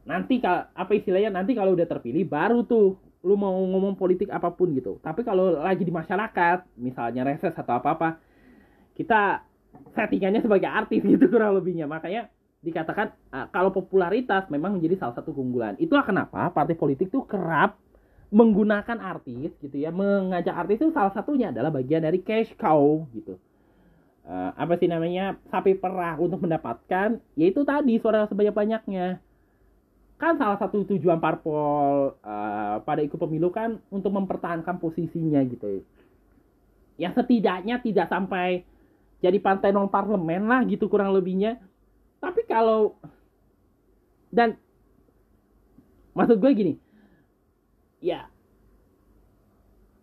Nanti 0.08 0.40
apa 0.48 0.92
istilahnya 0.96 1.28
nanti 1.28 1.52
kalau 1.52 1.76
udah 1.76 1.84
terpilih 1.84 2.24
baru 2.24 2.64
tuh 2.64 2.96
lu 3.20 3.36
mau 3.36 3.52
ngomong 3.52 4.00
politik 4.00 4.32
apa 4.32 4.48
pun 4.48 4.72
gitu. 4.72 4.96
Tapi 5.04 5.20
kalau 5.28 5.60
lagi 5.60 5.84
di 5.84 5.92
masyarakat 5.92 6.64
misalnya 6.80 7.28
reses 7.28 7.52
atau 7.52 7.76
apa 7.76 7.88
apa 7.92 8.08
kita 8.96 9.44
settingannya 9.92 10.40
sebagai 10.40 10.72
artis 10.72 11.04
gitu 11.12 11.28
kurang 11.28 11.60
lebihnya. 11.60 11.84
Makanya 11.84 12.32
dikatakan 12.60 13.16
uh, 13.32 13.48
kalau 13.48 13.72
popularitas 13.72 14.44
memang 14.52 14.76
menjadi 14.76 15.00
salah 15.00 15.16
satu 15.16 15.32
keunggulan. 15.32 15.80
Itulah 15.80 16.04
kenapa 16.04 16.52
partai 16.52 16.76
politik 16.76 17.08
tuh 17.08 17.24
kerap 17.24 17.80
menggunakan 18.30 19.00
artis 19.02 19.50
gitu 19.58 19.74
ya 19.74 19.90
mengajak 19.90 20.54
artis 20.54 20.78
itu 20.78 20.94
salah 20.94 21.10
satunya 21.10 21.50
adalah 21.50 21.74
bagian 21.74 22.04
dari 22.04 22.22
cash 22.22 22.52
cow 22.54 23.08
gitu. 23.16 23.40
Uh, 24.22 24.52
apa 24.54 24.76
sih 24.78 24.86
namanya 24.86 25.40
sapi 25.50 25.74
perah 25.74 26.14
untuk 26.20 26.44
mendapatkan 26.44 27.18
yaitu 27.34 27.64
tadi 27.66 27.98
suara 27.98 28.28
sebanyak 28.30 28.54
banyaknya 28.54 29.18
kan 30.20 30.36
salah 30.36 30.60
satu 30.60 30.84
tujuan 30.84 31.16
parpol 31.16 32.12
uh, 32.20 32.76
pada 32.84 33.00
ikut 33.00 33.16
pemilu 33.16 33.48
kan 33.48 33.80
untuk 33.88 34.12
mempertahankan 34.12 34.76
posisinya 34.76 35.40
gitu. 35.48 35.80
Ya 37.00 37.08
setidaknya 37.16 37.80
tidak 37.80 38.12
sampai 38.12 38.68
jadi 39.24 39.40
partai 39.40 39.72
non 39.72 39.88
parlemen 39.88 40.44
lah 40.44 40.60
gitu 40.68 40.92
kurang 40.92 41.16
lebihnya 41.16 41.56
tapi 42.20 42.44
kalau 42.46 42.94
dan 44.30 44.54
maksud 46.14 46.38
gue 46.38 46.50
gini 46.54 46.74
ya 48.04 48.28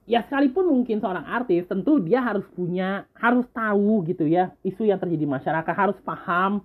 ya 0.07 0.23
sekalipun 0.27 0.67
mungkin 0.71 0.99
seorang 0.99 1.23
artis 1.27 1.67
tentu 1.67 1.99
dia 1.99 2.23
harus 2.23 2.43
punya 2.55 3.05
harus 3.15 3.45
tahu 3.51 4.07
gitu 4.07 4.25
ya 4.27 4.55
isu 4.63 4.87
yang 4.87 4.99
terjadi 4.99 5.23
di 5.23 5.29
masyarakat 5.29 5.73
harus 5.75 5.97
paham 6.03 6.63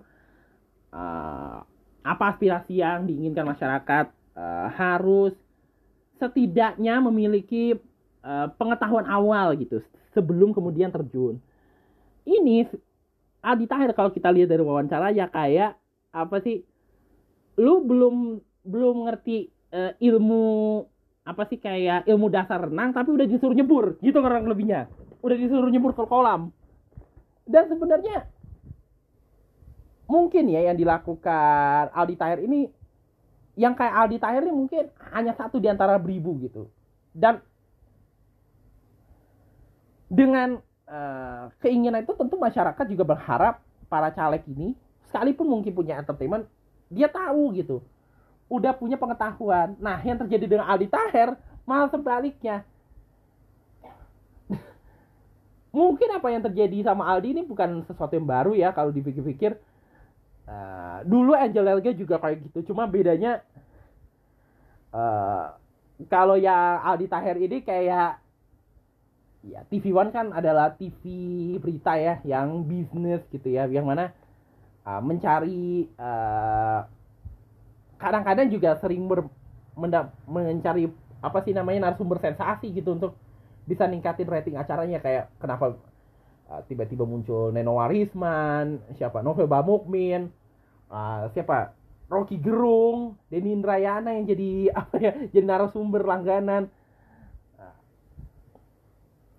uh, 0.91 1.61
apa 2.03 2.23
aspirasi 2.35 2.83
yang 2.83 3.07
diinginkan 3.07 3.47
masyarakat 3.47 4.11
uh, 4.35 4.67
harus 4.75 5.35
setidaknya 6.19 7.03
memiliki 7.03 7.75
uh, 8.23 8.47
pengetahuan 8.55 9.07
awal 9.07 9.55
gitu 9.59 9.83
sebelum 10.13 10.53
kemudian 10.55 10.93
terjun. 10.93 11.41
Ini 12.23 12.69
Adi 13.43 13.67
Tahir 13.67 13.91
kalau 13.91 14.09
kita 14.15 14.31
lihat 14.31 14.47
dari 14.55 14.63
wawancara 14.63 15.11
ya 15.11 15.27
kayak 15.27 15.75
apa 16.15 16.39
sih 16.39 16.63
lu 17.59 17.83
belum 17.83 18.39
belum 18.63 18.95
ngerti 19.05 19.51
uh, 19.75 19.91
ilmu 19.99 20.43
apa 21.23 21.43
sih 21.47 21.59
kayak 21.59 22.07
ilmu 22.07 22.31
dasar 22.31 22.63
renang 22.63 22.95
tapi 22.95 23.11
udah 23.11 23.27
disuruh 23.27 23.55
nyebur 23.55 23.99
gitu 23.99 24.23
orang 24.23 24.47
lebihnya. 24.47 24.87
Udah 25.19 25.35
disuruh 25.35 25.67
nyebur 25.71 25.95
ke 25.95 26.03
kolam. 26.07 26.51
Dan 27.43 27.67
sebenarnya 27.67 28.27
mungkin 30.07 30.51
ya 30.51 30.71
yang 30.71 30.79
dilakukan 30.79 31.91
Aldi 31.91 32.15
Tahir 32.15 32.39
ini 32.43 32.67
yang 33.59 33.75
kayak 33.75 33.95
Aldi 34.03 34.17
Tahir 34.19 34.41
ini 34.43 34.53
mungkin 34.55 34.87
hanya 35.11 35.35
satu 35.35 35.59
di 35.59 35.67
antara 35.67 35.99
beribu 35.99 36.35
gitu. 36.43 36.67
Dan 37.15 37.39
dengan 40.11 40.59
uh, 40.93 41.49
keinginan 41.57 42.05
itu 42.05 42.13
tentu 42.13 42.37
masyarakat 42.37 42.85
juga 42.85 43.03
berharap 43.17 43.57
para 43.89 44.13
caleg 44.13 44.45
ini 44.45 44.77
sekalipun 45.09 45.49
mungkin 45.49 45.73
punya 45.73 45.97
entertainment 45.97 46.45
dia 46.93 47.09
tahu 47.09 47.57
gitu 47.57 47.81
udah 48.53 48.73
punya 48.77 49.01
pengetahuan. 49.01 49.73
Nah, 49.81 49.97
yang 50.05 50.21
terjadi 50.21 50.45
dengan 50.45 50.69
Aldi 50.69 50.87
Taher 50.93 51.33
malah 51.65 51.89
sebaliknya. 51.89 52.61
Mungkin 55.73 56.09
apa 56.13 56.27
yang 56.29 56.45
terjadi 56.45 56.85
sama 56.85 57.09
Aldi 57.09 57.33
ini 57.33 57.41
bukan 57.41 57.81
sesuatu 57.89 58.13
yang 58.13 58.29
baru 58.29 58.53
ya 58.53 58.69
kalau 58.69 58.93
dipikir-pikir. 58.93 59.57
Uh, 60.43 60.99
dulu 61.07 61.31
Angel 61.39 61.63
Elga 61.63 61.95
juga 61.95 62.19
kayak 62.19 62.43
gitu, 62.51 62.67
cuma 62.67 62.83
bedanya 62.83 63.39
uh, 64.91 65.55
kalau 66.11 66.35
yang 66.35 66.83
Aldi 66.83 67.07
Taher 67.07 67.39
ini 67.39 67.63
kayak 67.63 68.19
ya 69.43 69.61
TV 69.67 69.91
One 69.91 70.09
kan 70.15 70.31
adalah 70.31 70.71
TV 70.79 71.03
berita 71.59 71.99
ya, 71.99 72.23
yang 72.23 72.63
bisnis 72.63 73.21
gitu 73.27 73.51
ya, 73.51 73.67
yang 73.67 73.83
mana 73.83 74.15
uh, 74.87 75.03
mencari 75.03 75.87
uh, 75.99 76.87
kadang-kadang 77.99 78.47
juga 78.51 78.79
sering 78.79 79.03
ber, 79.07 79.27
mendap, 79.75 80.15
mencari 80.27 80.87
apa 81.23 81.39
sih 81.43 81.55
namanya 81.55 81.87
narasumber 81.91 82.19
sensasi 82.19 82.71
gitu 82.75 82.95
untuk 82.95 83.15
bisa 83.63 83.87
ningkatin 83.87 84.27
rating 84.27 84.55
acaranya 84.59 84.99
kayak 84.99 85.31
kenapa 85.39 85.79
uh, 86.51 86.61
tiba-tiba 86.67 87.07
muncul 87.07 87.51
Neno 87.55 87.79
Warisman, 87.79 88.83
siapa 88.99 89.23
Novel 89.23 89.47
Bamukmin, 89.47 90.27
uh, 90.91 91.31
siapa 91.31 91.71
Rocky 92.11 92.37
Gerung, 92.37 93.15
Denny 93.31 93.55
Indrayana 93.55 94.13
yang 94.13 94.27
jadi 94.27 94.51
apa 94.81 94.95
ya 94.99 95.11
jadi 95.31 95.45
narasumber 95.47 96.03
langganan. 96.03 96.67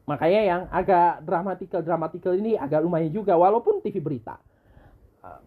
Makanya 0.04 0.42
yang 0.44 0.62
agak 0.68 1.24
dramatikal 1.24 1.80
dramatikal 1.80 2.36
ini 2.36 2.60
agak 2.60 2.84
lumayan 2.84 3.08
juga 3.08 3.34
walaupun 3.40 3.80
TV 3.80 4.00
berita. 4.04 4.36
Uh, 5.24 5.40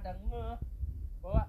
rada 0.00 0.16
nge 0.16 0.46
bahwa 1.20 1.42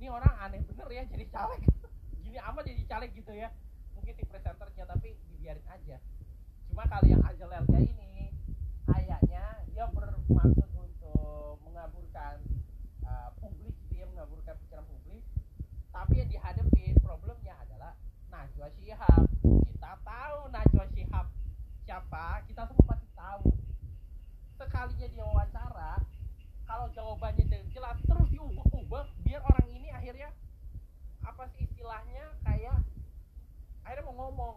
ini 0.00 0.06
orang 0.10 0.34
aneh 0.42 0.60
bener 0.66 0.88
ya 0.90 1.02
jadi 1.06 1.24
caleg. 1.30 1.62
Gini 2.24 2.38
amat 2.40 2.64
jadi 2.66 2.82
caleg 2.90 3.10
gitu 3.14 3.30
ya. 3.30 3.54
Mungkin 3.94 4.16
di 4.18 4.24
presenternya 4.26 4.84
tapi 4.90 5.14
dibiarin 5.30 5.62
aja. 5.70 6.02
Cuma 6.66 6.88
kali 6.90 7.14
yang 7.14 7.22
Angel 7.22 7.52
ini 7.78 8.32
kayaknya 8.88 9.44
dia 9.70 9.84
bermaksud 9.92 10.68
untuk 10.74 11.60
mengaburkan 11.62 12.42
uh, 13.06 13.30
publik 13.38 13.76
dia 13.94 14.08
mengaburkan 14.08 14.58
pikiran 14.66 14.82
publik 14.88 15.22
tapi 15.92 16.18
yang 16.18 16.30
dihadapi 16.32 16.98
problemnya 17.04 17.54
adalah 17.62 17.92
Najwa 18.32 18.72
Shihab 19.22 19.62
kita 19.70 19.92
tahu 20.02 20.38
Najwa 20.50 20.84
Shihab 20.90 21.26
siapa 21.86 22.42
kita 22.50 22.62
semua 22.66 22.86
pasti 22.90 23.08
tahu. 23.14 23.46
Sekalinya 24.58 25.06
dia 25.06 25.24
wawancara 25.26 25.92
kalau 26.66 26.86
jawabannya 26.94 27.44
jelas 27.70 27.98
terus 28.02 28.28
diubah-ubah 28.30 29.06
biar 29.22 29.42
orang 29.42 29.68
ini 29.70 29.88
akhirnya 29.94 30.30
apa 31.22 31.46
sih 31.54 31.66
istilahnya 31.66 32.34
kayak 32.42 32.78
akhirnya 33.86 34.06
mau 34.10 34.16
ngomong. 34.26 34.56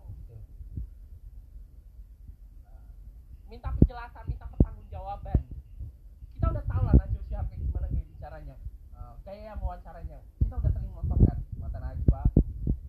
Minta 3.45 3.69
penjelasan 3.69 4.25
minta 4.25 4.49
pertanggungjawaban. 4.49 5.39
Kita 6.33 6.45
udah 6.49 6.65
tahu 6.65 6.83
lah 6.89 6.95
Najwa 6.97 7.21
siapa 7.29 7.47
kayak 7.53 7.61
gimana 7.61 7.87
gaya 7.93 8.05
bicaranya. 8.09 8.55
Kayak 9.25 9.57
wawancaranya 9.61 10.19
kita 10.41 10.53
udah 10.61 10.71
sering 10.73 10.93
nonton 10.93 11.19
kan 11.25 11.37
mata 11.57 11.79
Najwa 11.81 12.21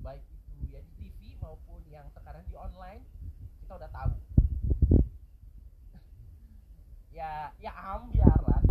baik 0.04 0.20
itu 0.28 0.68
ya 0.68 0.80
di 0.84 0.92
TV 1.00 1.40
maupun 1.40 1.80
yang 1.88 2.04
sekarang 2.12 2.44
di 2.46 2.54
online 2.54 3.00
kita 3.66 3.82
udah 3.82 3.90
tahu. 3.90 4.10
Ya 7.10 7.50
ya 7.58 7.74
ambiar 7.74 8.38
lah 8.46 8.62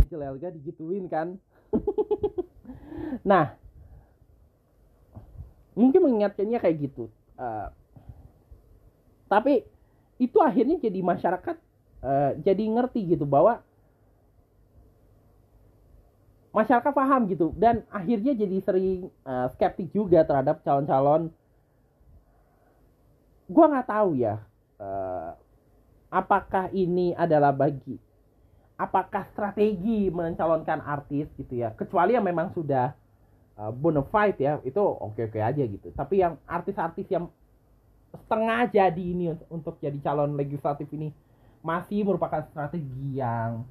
kecil 0.00 0.24
Elga 0.24 0.48
digituin 0.48 1.04
kan? 1.12 1.36
Nah 3.28 3.52
mungkin 5.76 6.00
mengingatkannya 6.00 6.56
kayak 6.56 6.76
gitu. 6.88 7.12
Uh, 7.36 7.68
tapi 9.28 9.68
itu 10.16 10.40
akhirnya 10.40 10.80
jadi 10.80 11.00
masyarakat 11.04 11.56
uh, 12.00 12.32
jadi 12.40 12.64
ngerti 12.72 13.12
gitu 13.12 13.28
bahwa 13.28 13.60
masyarakat 16.56 16.92
paham 16.92 17.28
gitu. 17.28 17.52
Dan 17.52 17.84
akhirnya 17.92 18.32
jadi 18.32 18.56
sering 18.64 19.12
uh, 19.28 19.52
skeptik 19.52 19.92
juga 19.92 20.24
terhadap 20.24 20.64
calon-calon 20.64 21.28
gua 23.52 23.66
nggak 23.68 23.88
tahu 23.92 24.16
ya 24.16 24.40
uh, 24.80 25.36
apakah 26.08 26.72
ini 26.72 27.12
adalah 27.12 27.52
bagi 27.52 28.00
apakah 28.82 29.22
strategi 29.30 30.10
mencalonkan 30.10 30.82
artis 30.82 31.30
gitu 31.38 31.62
ya. 31.62 31.70
Kecuali 31.72 32.18
yang 32.18 32.26
memang 32.26 32.50
sudah 32.50 32.90
uh, 33.54 33.70
bona 33.70 34.02
fide 34.02 34.42
ya 34.42 34.52
itu 34.66 34.82
oke 34.82 35.30
oke 35.30 35.38
aja 35.38 35.62
gitu. 35.62 35.94
Tapi 35.94 36.18
yang 36.18 36.34
artis-artis 36.50 37.06
yang 37.06 37.30
setengah 38.12 38.68
jadi 38.68 39.02
ini 39.02 39.32
untuk 39.48 39.78
jadi 39.78 39.96
calon 40.02 40.36
legislatif 40.36 40.90
ini 40.92 41.14
masih 41.62 42.02
merupakan 42.02 42.42
strategi 42.50 43.22
yang 43.22 43.62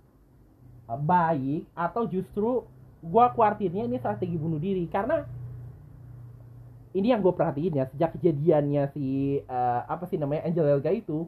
uh, 0.87 0.95
baik 0.97 1.67
atau 1.75 2.07
justru 2.07 2.63
gua 3.03 3.35
kuartirnya 3.35 3.85
ini 3.85 3.99
strategi 3.99 4.39
bunuh 4.39 4.63
diri. 4.63 4.87
Karena 4.87 5.27
ini 6.91 7.15
yang 7.15 7.23
gue 7.23 7.31
perhatiin 7.31 7.79
ya 7.79 7.85
sejak 7.87 8.19
kejadiannya 8.19 8.91
si 8.91 9.39
uh, 9.47 9.81
apa 9.87 10.03
sih 10.11 10.19
namanya 10.19 10.43
Angel 10.43 10.67
Elga 10.67 10.91
itu 10.91 11.27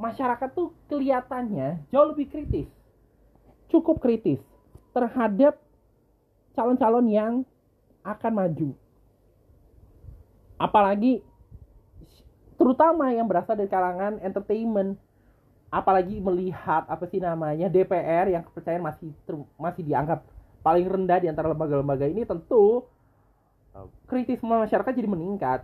masyarakat 0.00 0.48
tuh 0.56 0.72
kelihatannya 0.88 1.84
jauh 1.92 2.08
lebih 2.12 2.28
kritis. 2.32 2.68
Cukup 3.68 4.00
kritis 4.00 4.40
terhadap 4.96 5.60
calon-calon 6.56 7.06
yang 7.12 7.32
akan 8.00 8.32
maju. 8.32 8.70
Apalagi 10.56 11.20
terutama 12.56 13.12
yang 13.12 13.28
berasal 13.28 13.56
dari 13.58 13.68
kalangan 13.68 14.16
entertainment. 14.24 14.96
Apalagi 15.66 16.22
melihat 16.22 16.86
apa 16.88 17.04
sih 17.10 17.20
namanya 17.20 17.66
DPR 17.68 18.32
yang 18.32 18.46
kepercayaan 18.48 18.80
masih 18.80 19.12
masih 19.58 19.82
dianggap 19.82 20.24
paling 20.62 20.86
rendah 20.88 21.18
di 21.20 21.28
antara 21.28 21.52
lembaga-lembaga 21.52 22.06
ini 22.06 22.22
tentu 22.22 22.86
kritisme 24.08 24.54
masyarakat 24.54 24.92
jadi 24.92 25.08
meningkat. 25.08 25.60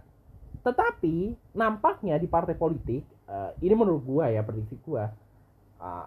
Tetapi 0.62 1.34
nampaknya 1.56 2.20
di 2.20 2.28
partai 2.28 2.54
politik 2.54 3.02
uh, 3.26 3.50
ini 3.58 3.74
menurut 3.74 4.02
gua 4.04 4.30
ya 4.30 4.44
prediksi 4.44 4.78
gua 4.84 5.10
uh, 5.82 6.06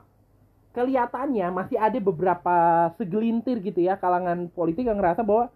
kelihatannya 0.72 1.52
masih 1.56 1.80
ada 1.80 2.00
beberapa 2.00 2.56
segelintir 3.00 3.63
gitu 3.63 3.80
ya 3.84 3.96
kalangan 3.96 4.52
politik 4.52 4.88
yang 4.88 5.00
ngerasa 5.00 5.24
bahwa 5.24 5.48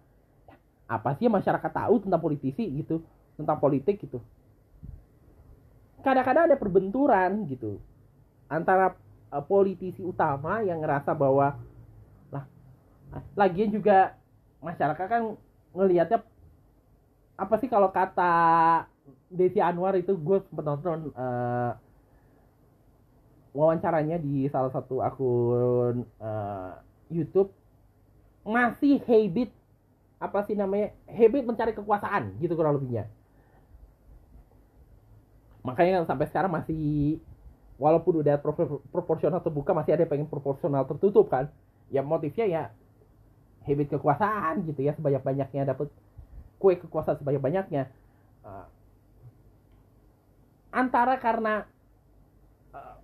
apa 0.90 1.14
sih 1.20 1.30
masyarakat 1.30 1.70
tahu 1.70 2.02
tentang 2.02 2.20
politisi 2.20 2.64
gitu 2.82 3.04
tentang 3.36 3.56
politik 3.60 4.00
gitu? 4.00 4.20
Kadang-kadang 6.00 6.48
ada 6.48 6.56
perbenturan 6.56 7.44
gitu 7.48 7.80
antara 8.48 8.96
uh, 9.30 9.44
politisi 9.44 10.02
utama 10.02 10.64
yang 10.64 10.80
ngerasa 10.82 11.12
bahwa 11.12 11.56
lah 12.32 12.44
lagian 13.36 13.70
juga 13.70 14.16
masyarakat 14.64 15.06
kan 15.06 15.22
ngelihatnya 15.76 16.20
apa 17.40 17.56
sih 17.56 17.72
kalau 17.72 17.88
kata 17.88 18.32
Desi 19.32 19.64
Anwar 19.64 19.96
itu 19.96 20.12
gue 20.12 20.44
sempet 20.44 20.64
nonton 20.66 21.08
uh, 21.16 21.72
wawancaranya 23.56 24.20
di 24.20 24.44
salah 24.52 24.68
satu 24.68 25.00
akun 25.00 26.04
uh, 26.20 26.76
YouTube. 27.08 27.48
Masih 28.44 29.00
habit 29.08 29.48
apa 30.20 30.44
sih 30.44 30.52
namanya 30.52 30.92
habit 31.08 31.48
mencari 31.48 31.72
kekuasaan 31.72 32.36
gitu 32.44 32.52
kurang 32.52 32.76
lebihnya. 32.76 33.08
Makanya 35.64 36.04
sampai 36.04 36.28
sekarang 36.28 36.52
masih 36.52 37.16
walaupun 37.80 38.20
udah 38.20 38.36
pro 38.36 38.52
proporsional 38.92 39.40
terbuka 39.40 39.72
masih 39.72 39.96
ada 39.96 40.04
yang 40.04 40.12
pengen 40.12 40.28
proporsional 40.28 40.84
tertutup 40.84 41.32
kan. 41.32 41.48
Ya 41.88 42.04
motifnya 42.04 42.46
ya 42.46 42.62
habit 43.64 43.96
kekuasaan 43.96 44.68
gitu 44.68 44.84
ya 44.84 44.92
sebanyak 44.92 45.24
banyaknya 45.24 45.72
dapat 45.72 45.88
kue 46.60 46.76
kekuasaan 46.76 47.16
sebanyak 47.16 47.40
banyaknya 47.40 47.88
uh, 48.44 48.68
antara 50.70 51.16
karena 51.16 51.64
uh, 52.76 53.00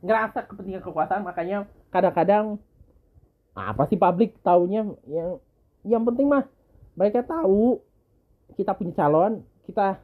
ngerasa 0.00 0.48
kepentingan 0.48 0.82
kekuasaan 0.82 1.22
makanya 1.22 1.68
kadang-kadang 1.92 2.56
apa 3.58 3.90
sih 3.90 3.98
publik 3.98 4.38
taunya? 4.42 4.86
Yang 5.06 5.42
yang 5.82 6.02
penting 6.06 6.30
mah 6.30 6.46
mereka 6.94 7.26
tahu 7.26 7.82
kita 8.54 8.74
punya 8.74 8.94
calon 8.94 9.42
kita 9.66 9.98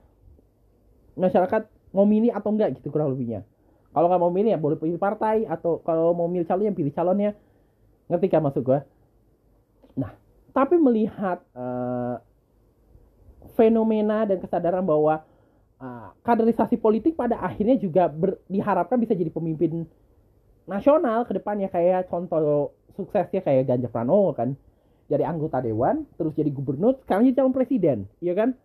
masyarakat 1.14 1.62
mau 1.94 2.06
milih 2.06 2.34
atau 2.34 2.50
enggak 2.50 2.78
gitu 2.78 2.90
kurang 2.90 3.14
lebihnya. 3.14 3.46
Kalau 3.94 4.10
nggak 4.10 4.22
mau 4.22 4.32
milih 4.34 4.54
ya 4.54 4.58
boleh 4.58 4.74
pilih 4.74 4.98
partai 4.98 5.46
atau 5.46 5.78
kalau 5.86 6.10
mau 6.14 6.26
milih 6.26 6.46
calon 6.46 6.66
yang 6.66 6.74
pilih 6.74 6.90
calonnya 6.90 7.38
ngerti 8.08 8.26
kan 8.28 8.44
maksud 8.44 8.62
gue 8.64 8.80
nah 9.96 10.12
tapi 10.52 10.76
melihat 10.76 11.40
uh, 11.56 12.20
fenomena 13.54 14.28
dan 14.28 14.38
kesadaran 14.42 14.84
bahwa 14.84 15.22
uh, 15.80 16.08
kaderisasi 16.26 16.78
politik 16.78 17.14
pada 17.14 17.38
akhirnya 17.40 17.78
juga 17.78 18.10
ber, 18.10 18.38
diharapkan 18.50 18.98
bisa 19.00 19.14
jadi 19.14 19.30
pemimpin 19.30 19.86
nasional 20.68 21.24
ke 21.24 21.32
depannya 21.38 21.70
kayak 21.70 22.08
contoh 22.10 22.72
suksesnya 22.94 23.40
kayak 23.42 23.68
Ganjar 23.68 23.90
Pranowo 23.90 24.32
kan 24.32 24.58
jadi 25.06 25.28
anggota 25.28 25.60
dewan 25.60 26.08
terus 26.16 26.32
jadi 26.32 26.48
gubernur 26.48 26.96
sekarang 27.04 27.28
jadi 27.28 27.36
calon 27.44 27.52
presiden 27.52 27.98
iya 28.24 28.32
kan 28.32 28.56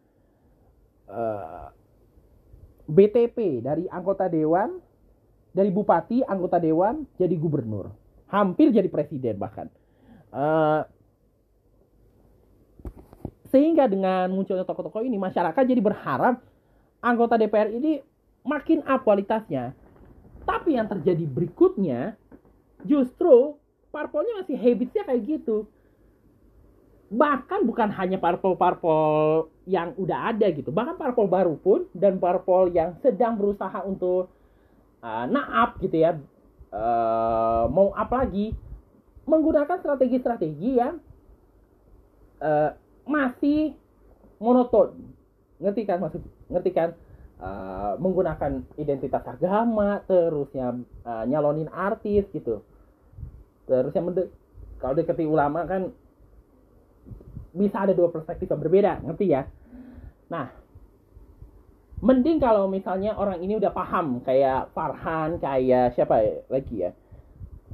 uh, 1.11 1.67
BTP 2.89 3.61
dari 3.61 3.85
anggota 3.85 4.25
dewan, 4.25 4.81
dari 5.53 5.69
bupati, 5.69 6.25
anggota 6.25 6.57
dewan, 6.57 7.05
jadi 7.21 7.37
gubernur. 7.37 7.93
Hampir 8.33 8.73
jadi 8.73 8.89
presiden 8.89 9.37
bahkan. 9.37 9.69
Uh, 10.33 10.85
sehingga 13.49 13.89
dengan 13.89 14.29
munculnya 14.29 14.65
tokoh-tokoh 14.65 15.03
ini, 15.03 15.17
masyarakat 15.17 15.63
jadi 15.65 15.81
berharap 15.81 16.41
anggota 17.01 17.35
DPR 17.35 17.73
ini 17.73 18.01
makin 18.45 18.85
up 18.85 19.03
kualitasnya. 19.03 19.73
Tapi 20.45 20.77
yang 20.77 20.89
terjadi 20.89 21.25
berikutnya, 21.25 22.17
justru 22.85 23.57
parpolnya 23.89 24.41
masih 24.41 24.55
habitsnya 24.55 25.03
kayak 25.05 25.23
gitu 25.25 25.65
bahkan 27.09 27.65
bukan 27.65 27.89
hanya 27.89 28.21
parpol-parpol 28.21 29.49
yang 29.65 29.97
udah 29.97 30.29
ada 30.29 30.45
gitu 30.53 30.69
bahkan 30.69 30.93
parpol 30.93 31.25
baru 31.25 31.57
pun 31.57 31.89
dan 31.97 32.21
parpol 32.21 32.69
yang 32.69 32.93
sedang 33.01 33.33
berusaha 33.33 33.81
untuk 33.81 34.29
uh, 35.01 35.25
naap 35.25 35.81
gitu 35.81 36.05
ya 36.05 36.21
uh, 36.69 37.65
mau 37.65 37.89
apa 37.97 38.25
lagi 38.25 38.53
menggunakan 39.25 39.81
strategi-strategi 39.81 40.69
yang 40.77 41.01
uh, 42.45 42.77
masih 43.07 43.75
monoton 44.39 44.95
ngerti 45.59 45.81
kan 45.83 45.99
maksud 45.99 46.23
ngerti 46.47 46.71
kan 46.71 46.95
uh, 47.43 47.99
menggunakan 47.99 48.63
identitas 48.79 49.23
agama 49.27 49.99
terusnya 50.07 50.75
uh, 51.03 51.23
nyalonin 51.27 51.67
artis 51.67 52.27
gitu 52.31 52.63
terusnya 53.67 54.01
kalau 54.79 54.95
deketi 54.95 55.27
ulama 55.27 55.67
kan 55.67 55.91
bisa 57.53 57.83
ada 57.83 57.93
dua 57.97 58.09
perspektif 58.13 58.47
yang 58.49 58.61
berbeda, 58.61 59.01
ngerti 59.03 59.25
ya? 59.33 59.43
Nah, 60.29 60.53
mending 61.99 62.37
kalau 62.37 62.69
misalnya 62.69 63.17
orang 63.17 63.41
ini 63.41 63.57
udah 63.57 63.73
paham 63.73 64.21
kayak 64.21 64.69
Farhan, 64.71 65.41
kayak 65.41 65.97
siapa 65.97 66.15
ya, 66.21 66.33
lagi 66.47 66.75
ya? 66.87 66.91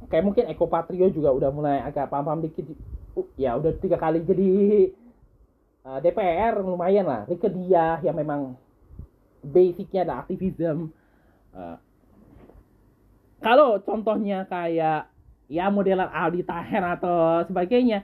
Kayak 0.08 0.24
mungkin 0.24 0.44
Eko 0.48 0.66
Patrio 0.66 1.08
juga 1.12 1.32
udah 1.32 1.50
mulai 1.52 1.78
agak 1.84 2.08
paham-paham 2.08 2.44
dikit. 2.46 2.66
Ya 3.40 3.56
udah 3.56 3.72
tiga 3.80 3.96
kali 3.96 4.20
jadi 4.24 4.48
uh, 5.86 5.98
DPR 6.02 6.58
lumayan 6.58 7.06
lah. 7.06 7.22
Rike 7.30 7.46
dia 7.54 8.02
yang 8.02 8.18
memang 8.18 8.58
basicnya 9.46 10.02
ada 10.02 10.26
aktivisme. 10.26 10.90
Uh, 11.54 11.78
kalau 13.38 13.78
contohnya 13.86 14.42
kayak 14.50 15.06
ya 15.46 15.70
modelan 15.70 16.10
Aldi 16.10 16.42
Taher 16.42 16.98
atau 16.98 17.46
sebagainya 17.46 18.02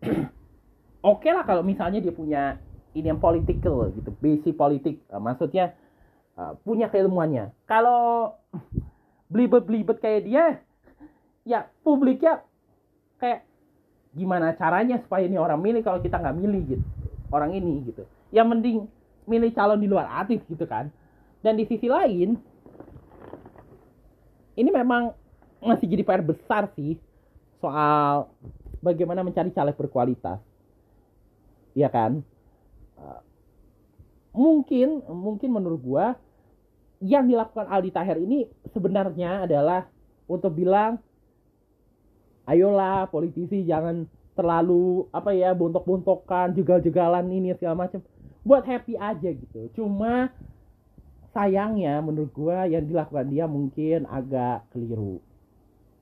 oke 1.04 1.20
okay 1.20 1.30
lah 1.36 1.44
kalau 1.44 1.60
misalnya 1.60 2.00
dia 2.00 2.14
punya 2.14 2.56
ini 2.94 3.10
yang 3.10 3.18
political 3.18 3.90
gitu, 3.90 4.14
basic 4.22 4.54
politik, 4.54 5.02
uh, 5.10 5.18
maksudnya 5.18 5.74
uh, 6.38 6.54
punya 6.62 6.86
keilmuannya. 6.88 7.50
Kalau 7.66 8.38
belibet-belibet 9.34 9.98
kayak 9.98 10.22
dia, 10.24 10.44
ya 11.42 11.66
publiknya 11.82 12.46
kayak 13.18 13.42
gimana 14.14 14.54
caranya 14.54 15.02
supaya 15.02 15.26
ini 15.26 15.36
orang 15.36 15.58
milih 15.58 15.82
kalau 15.82 15.98
kita 15.98 16.22
nggak 16.22 16.38
milih 16.38 16.62
gitu, 16.78 16.84
orang 17.34 17.52
ini 17.52 17.82
gitu. 17.90 18.06
Yang 18.30 18.46
mending 18.46 18.76
milih 19.26 19.50
calon 19.52 19.82
di 19.82 19.88
luar 19.90 20.06
aktif 20.24 20.42
gitu 20.46 20.64
kan. 20.64 20.88
Dan 21.44 21.60
di 21.60 21.68
sisi 21.68 21.90
lain, 21.90 22.38
ini 24.54 24.70
memang 24.70 25.12
masih 25.64 25.88
jadi 25.88 26.02
PR 26.04 26.22
besar 26.22 26.68
sih 26.76 27.00
soal 27.58 28.28
bagaimana 28.84 29.24
mencari 29.24 29.48
caleg 29.48 29.72
berkualitas 29.72 30.36
ya 31.72 31.88
kan 31.88 32.20
uh, 33.00 33.20
mungkin 34.36 35.00
mungkin 35.08 35.48
menurut 35.48 35.80
gua 35.80 36.06
yang 37.00 37.24
dilakukan 37.24 37.64
Aldi 37.64 37.90
Taher 37.96 38.20
ini 38.20 38.44
sebenarnya 38.76 39.48
adalah 39.48 39.88
untuk 40.28 40.52
bilang 40.52 41.00
ayolah 42.44 43.08
politisi 43.08 43.64
jangan 43.64 44.08
terlalu 44.34 45.06
apa 45.14 45.30
ya 45.30 45.54
bontok-bontokan 45.54 46.52
jegal-jegalan 46.58 47.24
ini 47.30 47.54
segala 47.54 47.86
macam 47.86 48.02
buat 48.44 48.66
happy 48.66 48.98
aja 48.98 49.30
gitu. 49.30 49.70
Cuma 49.72 50.28
sayangnya 51.32 52.02
menurut 52.04 52.30
gua 52.34 52.66
yang 52.68 52.84
dilakukan 52.84 53.30
dia 53.30 53.46
mungkin 53.48 54.04
agak 54.10 54.68
keliru. 54.74 55.22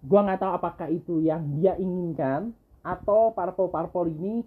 Gua 0.03 0.27
nggak 0.27 0.41
tahu 0.43 0.53
apakah 0.59 0.89
itu 0.91 1.23
yang 1.23 1.47
dia 1.61 1.79
inginkan 1.79 2.51
atau 2.83 3.31
parpol-parpol 3.31 4.11
ini 4.11 4.43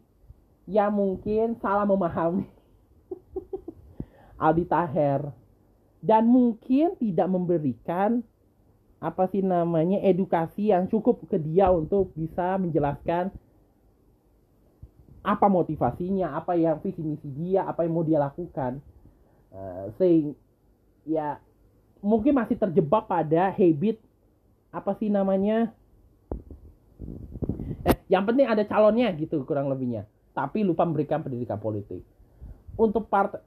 yang 0.67 0.91
mungkin 0.91 1.55
salah 1.61 1.87
memahami. 1.87 2.43
Aldi 4.45 4.65
Taher. 4.67 5.31
Dan 6.05 6.29
mungkin 6.29 6.93
tidak 7.01 7.25
memberikan 7.25 8.21
apa 9.03 9.27
sih 9.29 9.43
namanya 9.43 9.99
edukasi 10.01 10.71
yang 10.71 10.87
cukup 10.87 11.23
ke 11.27 11.37
dia 11.37 11.69
untuk 11.69 12.15
bisa 12.15 12.55
menjelaskan 12.57 13.29
apa 15.25 15.49
motivasinya, 15.49 16.37
apa 16.37 16.53
yang 16.53 16.77
visi 16.79 17.01
misi 17.01 17.25
dia, 17.33 17.65
apa 17.65 17.83
yang 17.83 17.97
mau 17.97 18.05
dia 18.05 18.21
lakukan. 18.21 18.77
Uh, 19.49 19.89
sehingga 19.97 20.37
ya 21.05 21.39
mungkin 22.05 22.37
masih 22.37 22.59
terjebak 22.59 23.09
pada 23.09 23.49
habit 23.49 23.97
apa 24.69 24.91
sih 25.01 25.09
namanya? 25.09 25.73
Eh, 27.85 27.97
yang 28.09 28.25
penting 28.25 28.45
ada 28.45 28.61
calonnya 28.65 29.09
gitu 29.17 29.41
kurang 29.43 29.71
lebihnya. 29.73 30.05
Tapi 30.37 30.61
lupa 30.61 30.85
memberikan 30.85 31.25
pendidikan 31.25 31.57
politik. 31.57 32.05
Untuk 32.75 33.07
partai 33.09 33.41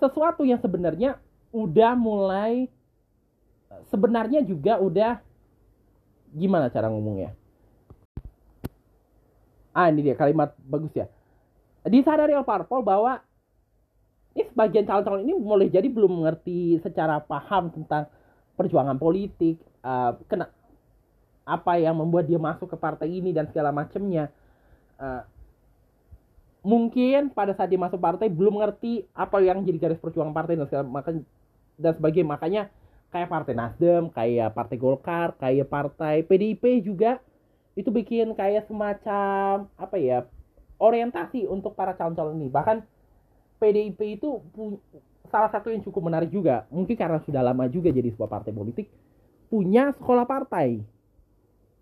sesuatu 0.00 0.42
yang 0.44 0.60
sebenarnya 0.60 1.20
udah 1.54 1.92
mulai 1.96 2.68
sebenarnya 3.90 4.42
juga 4.42 4.78
udah 4.78 5.20
gimana 6.34 6.70
cara 6.72 6.90
ngomongnya? 6.90 7.34
Ah 9.76 9.92
ini 9.92 10.06
dia 10.06 10.16
kalimat 10.16 10.56
bagus 10.64 10.92
ya. 10.96 11.06
Disadari 11.86 12.34
oleh 12.34 12.46
parpol 12.46 12.82
bahwa 12.82 13.20
ini 14.34 14.44
sebagian 14.52 14.84
calon-calon 14.84 15.24
ini 15.24 15.34
mulai 15.36 15.68
jadi 15.70 15.86
belum 15.88 16.22
mengerti 16.22 16.80
secara 16.82 17.20
paham 17.22 17.72
tentang 17.72 18.08
perjuangan 18.56 18.96
politik, 18.96 19.60
uh, 19.84 20.16
kena 20.28 20.48
apa 21.46 21.78
yang 21.78 21.94
membuat 21.94 22.26
dia 22.26 22.40
masuk 22.40 22.66
ke 22.72 22.76
partai 22.76 23.20
ini 23.20 23.30
dan 23.30 23.46
segala 23.48 23.70
macamnya. 23.70 24.32
Uh, 24.96 25.22
mungkin 26.66 27.30
pada 27.30 27.54
saat 27.54 27.70
dia 27.70 27.78
masuk 27.78 28.02
partai 28.02 28.26
belum 28.26 28.58
mengerti 28.58 29.06
apa 29.14 29.38
yang 29.38 29.62
jadi 29.62 29.78
garis 29.78 30.02
perjuangan 30.02 30.34
partai 30.34 30.58
dan 30.58 30.66
segala 30.66 30.84
macam 30.90 31.22
dan 31.78 31.92
sebagainya 31.94 32.26
makanya 32.26 32.62
kayak 33.10 33.28
partai 33.30 33.54
Nasdem, 33.54 34.10
kayak 34.10 34.52
partai 34.52 34.76
Golkar, 34.76 35.34
kayak 35.38 35.66
partai 35.70 36.26
PDIP 36.26 36.82
juga 36.82 37.22
itu 37.76 37.92
bikin 37.92 38.32
kayak 38.32 38.66
semacam 38.66 39.68
apa 39.76 39.96
ya 40.00 40.24
orientasi 40.80 41.44
untuk 41.48 41.76
para 41.76 41.92
calon-calon 41.96 42.36
ini. 42.40 42.48
Bahkan 42.48 42.82
PDIP 43.60 44.20
itu 44.20 44.40
salah 45.28 45.50
satu 45.50 45.72
yang 45.72 45.82
cukup 45.82 46.06
menarik 46.06 46.30
juga 46.30 46.68
mungkin 46.70 46.94
karena 46.94 47.18
sudah 47.24 47.42
lama 47.42 47.66
juga 47.66 47.90
jadi 47.90 48.12
sebuah 48.14 48.30
partai 48.30 48.52
politik 48.54 48.86
punya 49.50 49.94
sekolah 49.96 50.26
partai. 50.26 50.82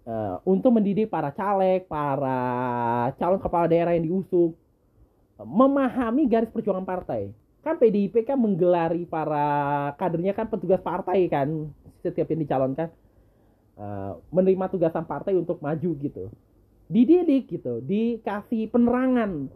Uh, 0.05 0.37
untuk 0.45 0.69
mendidik 0.69 1.09
para 1.09 1.33
caleg 1.33 1.89
para 1.89 2.37
calon 3.17 3.41
kepala 3.41 3.65
daerah 3.65 3.97
yang 3.97 4.05
diusung 4.05 4.53
memahami 5.41 6.29
garis 6.29 6.53
perjuangan 6.53 6.85
partai 6.85 7.33
kan 7.65 7.81
PDIP 7.81 8.29
kan 8.29 8.37
menggelari 8.37 9.09
para 9.09 9.91
kadernya 9.97 10.37
kan 10.37 10.47
petugas 10.53 10.85
partai 10.85 11.25
kan 11.33 11.73
setiap 12.05 12.29
yang 12.29 12.45
dicalonkan. 12.45 12.93
Uh, 13.75 14.23
menerima 14.31 14.71
tugasan 14.71 15.03
partai 15.03 15.35
untuk 15.35 15.59
maju 15.59 15.91
gitu. 15.99 16.31
Dididik 16.87 17.49
gitu 17.49 17.81
dikasih 17.81 18.69
penerangan. 18.69 19.49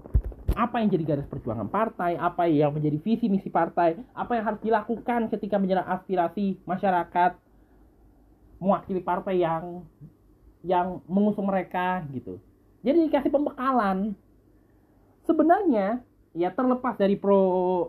Apa 0.56 0.80
yang 0.80 0.88
jadi 0.90 1.04
garis 1.04 1.28
perjuangan 1.28 1.68
partai 1.68 2.16
apa 2.16 2.48
yang 2.48 2.72
menjadi 2.72 2.98
visi 2.98 3.28
misi 3.28 3.52
partai 3.52 4.00
apa 4.16 4.32
yang 4.34 4.44
harus 4.48 4.60
dilakukan 4.64 5.28
ketika 5.28 5.60
menyerang 5.60 5.86
aspirasi 5.86 6.56
masyarakat 6.64 7.36
mewakili 8.58 9.04
partai 9.04 9.44
yang 9.44 9.86
yang 10.66 10.98
mengusung 11.06 11.46
mereka 11.46 12.02
gitu. 12.10 12.42
Jadi 12.82 13.06
dikasih 13.06 13.30
pembekalan. 13.30 14.16
Sebenarnya 15.28 16.02
ya 16.36 16.52
terlepas 16.52 16.96
dari 17.00 17.16
pro 17.16 17.40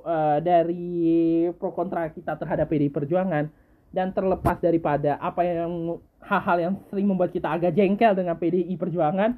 uh, 0.04 0.40
dari 0.40 1.48
pro 1.60 1.76
kontra 1.76 2.08
kita 2.12 2.40
terhadap 2.40 2.72
PD 2.72 2.88
Perjuangan 2.88 3.52
dan 3.90 4.14
terlepas 4.14 4.62
daripada 4.62 5.18
apa 5.18 5.42
yang 5.42 5.98
hal-hal 6.22 6.58
yang 6.62 6.74
sering 6.94 7.10
membuat 7.10 7.34
kita 7.34 7.50
agak 7.50 7.74
jengkel 7.74 8.14
dengan 8.14 8.38
PDI 8.38 8.76
Perjuangan, 8.78 9.34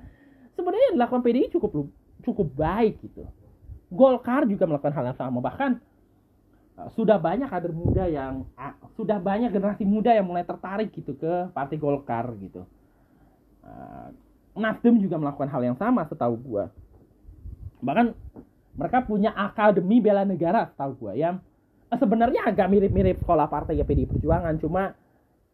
sebenarnya 0.59 0.85
yang 0.91 0.95
dilakukan 0.99 1.23
PDI 1.23 1.47
cukup 1.55 1.71
cukup 2.21 2.47
baik 2.53 2.99
gitu. 3.01 3.25
Golkar 3.91 4.47
juga 4.47 4.67
melakukan 4.67 4.95
hal 4.95 5.11
yang 5.11 5.19
sama 5.19 5.39
bahkan 5.39 5.79
uh, 6.75 6.87
sudah 6.95 7.19
banyak 7.19 7.47
kader 7.47 7.73
muda 7.75 8.07
yang 8.07 8.43
uh, 8.59 8.75
sudah 8.95 9.19
banyak 9.19 9.51
generasi 9.51 9.87
muda 9.87 10.15
yang 10.15 10.27
mulai 10.27 10.43
tertarik 10.43 10.91
gitu 10.91 11.15
ke 11.15 11.47
partai 11.55 11.79
Golkar 11.79 12.27
gitu. 12.39 12.67
Uh, 13.63 14.11
Nasdem 14.51 14.99
juga 14.99 15.15
melakukan 15.15 15.47
hal 15.47 15.63
yang 15.63 15.77
sama 15.79 16.03
setahu 16.11 16.35
gua. 16.35 16.67
Bahkan 17.79 18.11
mereka 18.79 18.99
punya 19.03 19.31
akademi 19.35 19.99
bela 19.99 20.23
negara 20.23 20.67
setahu 20.71 20.91
gua 21.07 21.13
yang 21.17 21.35
sebenarnya 21.91 22.47
agak 22.47 22.67
mirip-mirip 22.71 23.19
sekolah 23.19 23.47
partai 23.51 23.79
ya 23.79 23.83
PDI 23.83 24.07
Perjuangan 24.07 24.55
cuma 24.63 24.95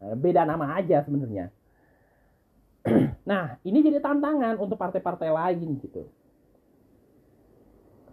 eh, 0.02 0.14
beda 0.14 0.42
nama 0.46 0.78
aja 0.78 1.02
sebenarnya. 1.06 1.50
Nah 3.28 3.60
ini 3.66 3.84
jadi 3.84 4.00
tantangan 4.00 4.56
untuk 4.56 4.80
partai-partai 4.80 5.28
lain 5.28 5.76
gitu. 5.84 6.08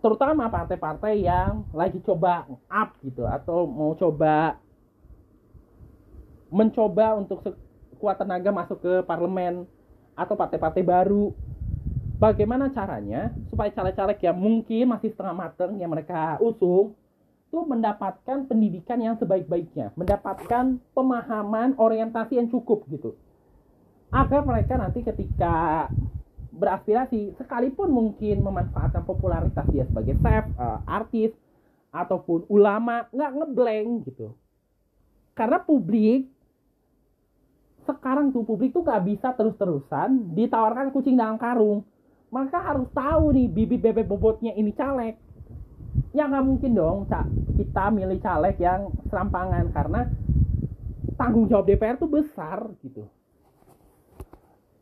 Terutama 0.03 0.51
partai-partai 0.51 1.23
yang 1.23 1.65
lagi 1.73 1.97
coba 2.03 2.45
up 2.69 2.89
gitu 3.01 3.25
atau 3.25 3.65
mau 3.65 3.95
coba 3.97 4.59
mencoba 6.51 7.17
untuk 7.17 7.41
sekuat 7.89 8.21
tenaga 8.21 8.49
masuk 8.53 8.77
ke 8.85 8.93
parlemen 9.09 9.65
atau 10.13 10.35
partai-partai 10.37 10.83
baru 10.85 11.33
bagaimana 12.15 12.71
caranya 12.71 13.31
supaya 13.51 13.71
caleg-caleg 13.71 14.19
yang 14.23 14.37
mungkin 14.37 14.91
masih 14.91 15.11
setengah 15.11 15.35
mateng 15.35 15.75
yang 15.79 15.91
mereka 15.91 16.39
usung 16.39 16.95
itu 17.55 17.59
mendapatkan 17.63 18.51
pendidikan 18.51 18.99
yang 18.99 19.15
sebaik-baiknya, 19.15 19.95
mendapatkan 19.95 20.75
pemahaman 20.91 21.79
orientasi 21.79 22.35
yang 22.35 22.51
cukup 22.51 22.83
gitu. 22.91 23.15
Agar 24.11 24.43
mereka 24.43 24.75
nanti 24.75 24.99
ketika 24.99 25.87
beraspirasi 26.51 27.35
sekalipun 27.39 27.91
mungkin 27.91 28.43
memanfaatkan 28.43 29.07
popularitas 29.07 29.63
dia 29.71 29.87
sebagai 29.87 30.19
chef, 30.19 30.45
uh, 30.59 30.83
artis 30.83 31.31
ataupun 31.95 32.43
ulama 32.51 33.07
nggak 33.15 33.31
ngeblank 33.39 33.89
gitu. 34.11 34.35
Karena 35.31 35.63
publik 35.63 36.27
sekarang 37.87 38.35
tuh 38.35 38.43
publik 38.43 38.75
tuh 38.75 38.83
nggak 38.83 39.03
bisa 39.07 39.31
terus-terusan 39.31 40.35
ditawarkan 40.35 40.91
kucing 40.91 41.15
dalam 41.15 41.39
karung. 41.39 41.87
Maka 42.35 42.59
harus 42.59 42.91
tahu 42.91 43.31
nih 43.31 43.47
bibit 43.47 43.79
bebek 43.79 44.11
bobotnya 44.11 44.51
ini 44.59 44.75
caleg. 44.75 45.15
Ya 46.11 46.27
nggak 46.27 46.43
mungkin 46.43 46.75
dong 46.75 47.07
kita 47.55 47.87
milih 47.95 48.19
caleg 48.19 48.59
yang 48.59 48.91
serampangan 49.07 49.71
karena 49.71 50.11
tanggung 51.15 51.47
jawab 51.47 51.63
DPR 51.63 51.95
tuh 51.95 52.11
besar 52.11 52.67
gitu. 52.83 53.07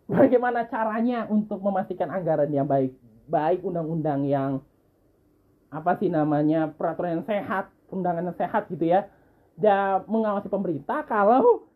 Bagaimana 0.09 0.65
caranya 0.65 1.29
untuk 1.29 1.61
memastikan 1.61 2.09
anggaran 2.09 2.49
yang 2.49 2.65
baik? 2.65 2.97
Baik 3.29 3.61
undang-undang 3.61 4.25
yang 4.25 4.65
apa 5.69 5.93
sih 6.01 6.09
namanya 6.09 6.73
peraturan 6.73 7.21
yang 7.21 7.25
sehat 7.29 7.69
undangan 7.93 8.33
yang 8.33 8.37
sehat 8.37 8.65
gitu 8.73 8.89
ya. 8.89 9.05
Dan 9.53 10.09
mengawasi 10.09 10.49
pemerintah 10.49 11.05
kalau 11.05 11.69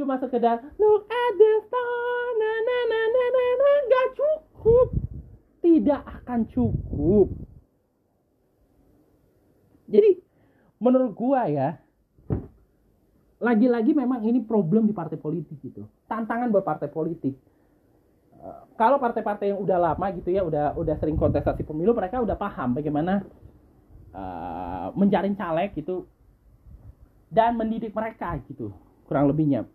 cuma 0.00 0.16
sekedar 0.16 0.64
look 0.80 1.04
at 1.04 1.32
the 1.36 1.52
star 1.68 2.24
na 2.40 2.52
na 2.64 2.78
na 2.88 3.00
na 3.04 3.24
na 3.28 3.44
na 3.60 3.70
nggak 3.84 4.08
cukup 4.16 4.99
tidak 5.60 6.02
akan 6.04 6.48
cukup. 6.48 7.28
Jadi 9.90 10.20
menurut 10.80 11.12
gua 11.12 11.46
ya 11.46 11.76
lagi-lagi 13.40 13.96
memang 13.96 14.20
ini 14.24 14.44
problem 14.44 14.84
di 14.84 14.92
partai 14.92 15.16
politik 15.16 15.56
gitu. 15.64 15.88
Tantangan 16.04 16.52
buat 16.52 16.64
partai 16.64 16.92
politik. 16.92 17.32
Uh, 18.40 18.64
kalau 18.76 18.96
partai-partai 18.96 19.52
yang 19.52 19.60
udah 19.60 19.76
lama 19.76 20.06
gitu 20.16 20.32
ya 20.32 20.40
udah 20.40 20.72
udah 20.72 20.96
sering 20.96 21.20
kontestasi 21.20 21.60
pemilu 21.60 21.92
mereka 21.92 22.24
udah 22.24 22.40
paham 22.40 22.72
bagaimana 22.72 23.20
uh, 24.16 24.88
menjaring 24.96 25.36
caleg 25.36 25.76
gitu 25.76 26.08
dan 27.28 27.52
mendidik 27.60 27.92
mereka 27.92 28.40
gitu 28.48 28.72
kurang 29.04 29.28
lebihnya 29.28 29.68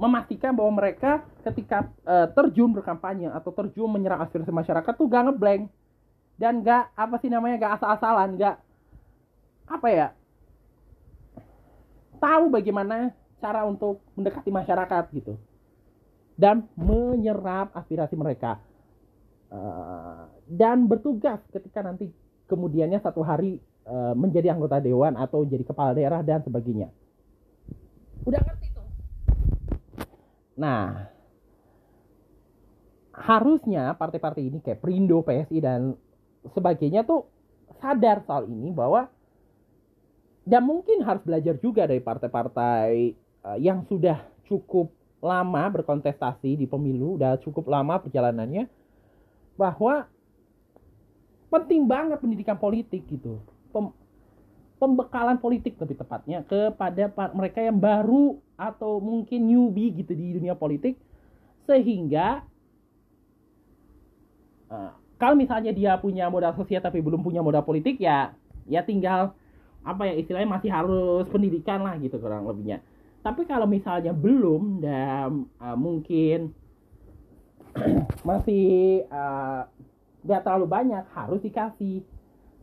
memastikan 0.00 0.56
bahwa 0.56 0.82
mereka 0.82 1.22
ketika 1.44 1.88
uh, 2.08 2.26
terjun 2.32 2.72
berkampanye 2.72 3.28
atau 3.30 3.52
terjun 3.54 3.88
menyerang 3.88 4.24
aspirasi 4.24 4.50
masyarakat 4.50 4.92
tuh 4.92 5.06
gak 5.06 5.30
ngeblank. 5.30 5.68
Dan 6.40 6.64
gak 6.64 6.90
apa 6.96 7.20
sih 7.22 7.30
namanya 7.30 7.60
gak 7.60 7.72
asal-asalan 7.78 8.40
gak 8.40 8.56
apa 9.68 9.88
ya 9.88 10.08
tahu 12.22 12.54
bagaimana 12.54 13.10
cara 13.42 13.66
untuk 13.66 13.98
mendekati 14.14 14.54
masyarakat 14.54 15.04
gitu. 15.10 15.34
Dan 16.38 16.70
menyerap 16.78 17.74
aspirasi 17.74 18.14
mereka. 18.14 18.62
Uh, 19.52 20.30
dan 20.48 20.88
bertugas 20.88 21.42
ketika 21.52 21.84
nanti 21.84 22.08
kemudiannya 22.48 23.02
satu 23.04 23.20
hari 23.20 23.60
uh, 23.84 24.16
menjadi 24.16 24.54
anggota 24.54 24.80
dewan 24.80 25.12
atau 25.18 25.44
jadi 25.44 25.60
kepala 25.66 25.92
daerah 25.92 26.24
dan 26.24 26.40
sebagainya. 26.40 26.88
Udah 28.24 28.40
tuh 28.40 28.61
nah 30.52 31.08
harusnya 33.12 33.92
partai-partai 33.96 34.48
ini 34.48 34.58
kayak 34.64 34.80
Perindo, 34.80 35.20
PSI 35.20 35.58
dan 35.60 35.96
sebagainya 36.56 37.04
tuh 37.04 37.28
sadar 37.78 38.24
soal 38.24 38.48
ini 38.48 38.72
bahwa 38.72 39.06
dan 40.42 40.66
mungkin 40.66 41.06
harus 41.06 41.22
belajar 41.22 41.54
juga 41.62 41.86
dari 41.86 42.02
partai-partai 42.02 43.14
uh, 43.46 43.58
yang 43.62 43.86
sudah 43.86 44.26
cukup 44.48 44.90
lama 45.22 45.62
berkontestasi 45.70 46.58
di 46.58 46.66
pemilu, 46.66 47.14
udah 47.14 47.38
cukup 47.38 47.70
lama 47.70 48.02
perjalanannya 48.02 48.66
bahwa 49.54 50.10
penting 51.46 51.86
banget 51.86 52.18
pendidikan 52.18 52.58
politik 52.58 53.06
gitu. 53.06 53.38
Pembekalan 54.82 55.38
politik 55.38 55.78
lebih 55.78 55.94
tepatnya 55.94 56.42
kepada 56.42 57.06
mereka 57.30 57.62
yang 57.62 57.78
baru 57.78 58.34
atau 58.58 58.98
mungkin 58.98 59.46
newbie 59.46 59.94
gitu 59.94 60.10
di 60.10 60.34
dunia 60.34 60.58
politik. 60.58 60.98
Sehingga 61.70 62.42
uh, 64.66 64.90
kalau 65.22 65.38
misalnya 65.38 65.70
dia 65.70 65.94
punya 66.02 66.26
modal 66.26 66.50
sosial 66.58 66.82
tapi 66.82 66.98
belum 66.98 67.22
punya 67.22 67.38
modal 67.38 67.62
politik 67.62 68.02
ya 68.02 68.34
ya 68.66 68.82
tinggal 68.82 69.38
apa 69.86 70.10
ya 70.10 70.18
istilahnya 70.18 70.50
masih 70.50 70.70
harus 70.74 71.30
pendidikan 71.30 71.86
lah 71.86 71.94
gitu 72.02 72.18
kurang 72.18 72.50
lebihnya. 72.50 72.82
Tapi 73.22 73.46
kalau 73.46 73.70
misalnya 73.70 74.10
belum 74.10 74.82
dan 74.82 75.46
uh, 75.62 75.78
mungkin 75.78 76.50
masih 78.28 79.06
uh, 79.14 79.62
nggak 80.26 80.42
terlalu 80.42 80.66
banyak 80.66 81.06
harus 81.14 81.38
dikasih. 81.38 82.02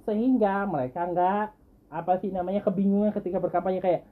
Sehingga 0.04 0.68
mereka 0.68 1.08
nggak 1.08 1.59
apa 1.90 2.22
sih 2.22 2.30
namanya 2.30 2.62
kebingungan 2.62 3.10
ketika 3.18 3.42
berkampanye 3.42 3.82
kayak 3.82 4.06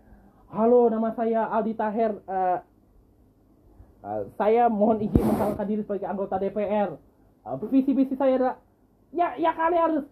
halo 0.49 0.89
nama 0.89 1.13
saya 1.13 1.45
Aldi 1.45 1.73
Taher 1.77 2.11
uh, 2.25 2.57
uh, 4.01 4.21
saya 4.37 4.65
mohon 4.65 4.97
izin 5.01 5.21
mencalonkan 5.21 5.67
diri 5.69 5.81
sebagai 5.85 6.09
anggota 6.09 6.41
DPR 6.41 6.97
uh, 7.45 7.55
visi 7.69 7.93
visi 7.93 8.17
saya 8.17 8.33
adalah 8.41 8.55
ya 9.13 9.37
ya 9.37 9.51
kalian 9.53 9.83
harus 9.85 10.05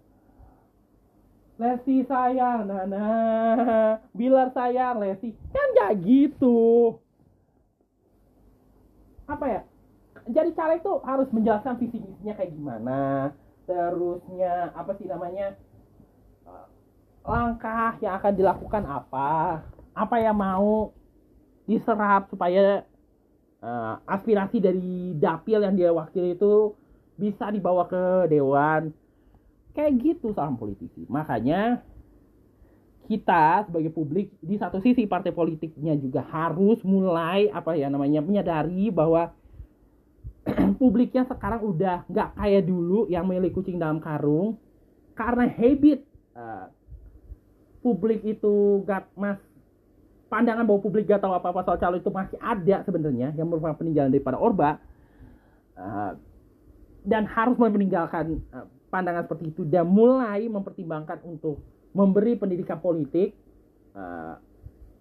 Lesti 1.55 2.03
sayang, 2.03 2.67
Nana. 2.67 3.07
Bilar 4.11 4.51
sayang, 4.51 4.99
Lesti. 4.99 5.31
Kan 5.55 5.71
gak 5.71 6.03
gitu. 6.03 6.99
Apa 9.23 9.45
ya? 9.47 9.61
Jadi 10.27 10.51
caleg 10.51 10.83
tuh 10.83 10.99
harus 11.07 11.31
menjelaskan 11.31 11.79
visi 11.79 12.03
misinya 12.03 12.35
kayak 12.35 12.51
gimana. 12.51 12.99
Terusnya 13.71 14.75
apa 14.75 14.99
sih 14.99 15.07
namanya? 15.07 15.55
Langkah 17.25 17.97
yang 17.99 18.13
akan 18.21 18.33
dilakukan 18.37 18.83
apa? 18.85 19.61
Apa 19.97 20.15
yang 20.21 20.37
mau 20.37 20.93
diserap 21.65 22.29
supaya 22.29 22.85
uh, 23.65 23.97
aspirasi 24.05 24.61
dari 24.61 25.17
dapil 25.17 25.65
yang 25.65 25.73
dia 25.73 25.89
wakili 25.89 26.37
itu 26.37 26.77
bisa 27.17 27.49
dibawa 27.49 27.89
ke 27.89 28.29
dewan 28.29 28.93
Kayak 29.75 29.93
gitu 29.99 30.31
seorang 30.31 30.55
politisi. 30.55 31.03
Makanya 31.11 31.83
kita 33.11 33.67
sebagai 33.67 33.91
publik 33.91 34.31
di 34.39 34.55
satu 34.55 34.79
sisi 34.81 35.05
partai 35.05 35.35
politiknya 35.35 35.93
juga 35.99 36.25
harus 36.25 36.81
mulai 36.81 37.51
apa 37.53 37.77
ya 37.77 37.91
namanya 37.91 38.23
menyadari 38.23 38.89
bahwa 38.89 39.35
publiknya 40.81 41.27
sekarang 41.27 41.61
udah 41.61 42.07
nggak 42.09 42.29
kayak 42.33 42.63
dulu 42.65 43.05
yang 43.11 43.29
milik 43.29 43.53
kucing 43.53 43.77
dalam 43.77 44.01
karung 44.01 44.57
karena 45.13 45.45
habit 45.45 46.01
uh, 46.33 46.65
publik 47.85 48.25
itu 48.25 48.81
gak 48.89 49.05
mas 49.13 49.37
pandangan 50.25 50.65
bahwa 50.65 50.81
publik 50.81 51.05
gak 51.05 51.21
tahu 51.21 51.37
apa-apa 51.37 51.61
soal 51.61 51.77
calon 51.77 52.01
itu 52.01 52.09
masih 52.09 52.37
ada 52.41 52.81
sebenarnya 52.81 53.29
yang 53.37 53.45
merupakan 53.45 53.77
peninggalan 53.77 54.09
daripada 54.09 54.41
Orba. 54.41 54.81
Uh, 55.77 56.17
dan 57.05 57.29
harus 57.29 57.53
meninggalkan 57.61 58.41
uh, 58.49 58.65
pandangan 58.89 59.29
seperti 59.29 59.53
itu 59.53 59.61
dan 59.69 59.85
mulai 59.85 60.49
mempertimbangkan 60.49 61.21
untuk 61.21 61.61
memberi 61.93 62.33
pendidikan 62.39 62.81
politik 62.81 63.37
uh, 63.93 64.39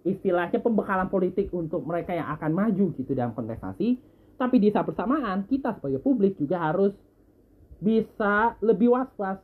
istilahnya 0.05 0.61
pembekalan 0.61 1.09
politik 1.09 1.49
untuk 1.49 1.81
mereka 1.81 2.13
yang 2.13 2.29
akan 2.37 2.53
maju 2.53 2.85
gitu 2.93 3.11
dalam 3.17 3.33
kontestasi. 3.33 3.97
Tapi 4.35 4.55
di 4.61 4.69
saat 4.69 4.85
bersamaan 4.85 5.49
kita 5.49 5.73
sebagai 5.79 6.03
publik 6.03 6.37
juga 6.37 6.61
harus 6.61 6.93
bisa 7.81 8.53
lebih 8.61 8.93
was-was. 8.93 9.41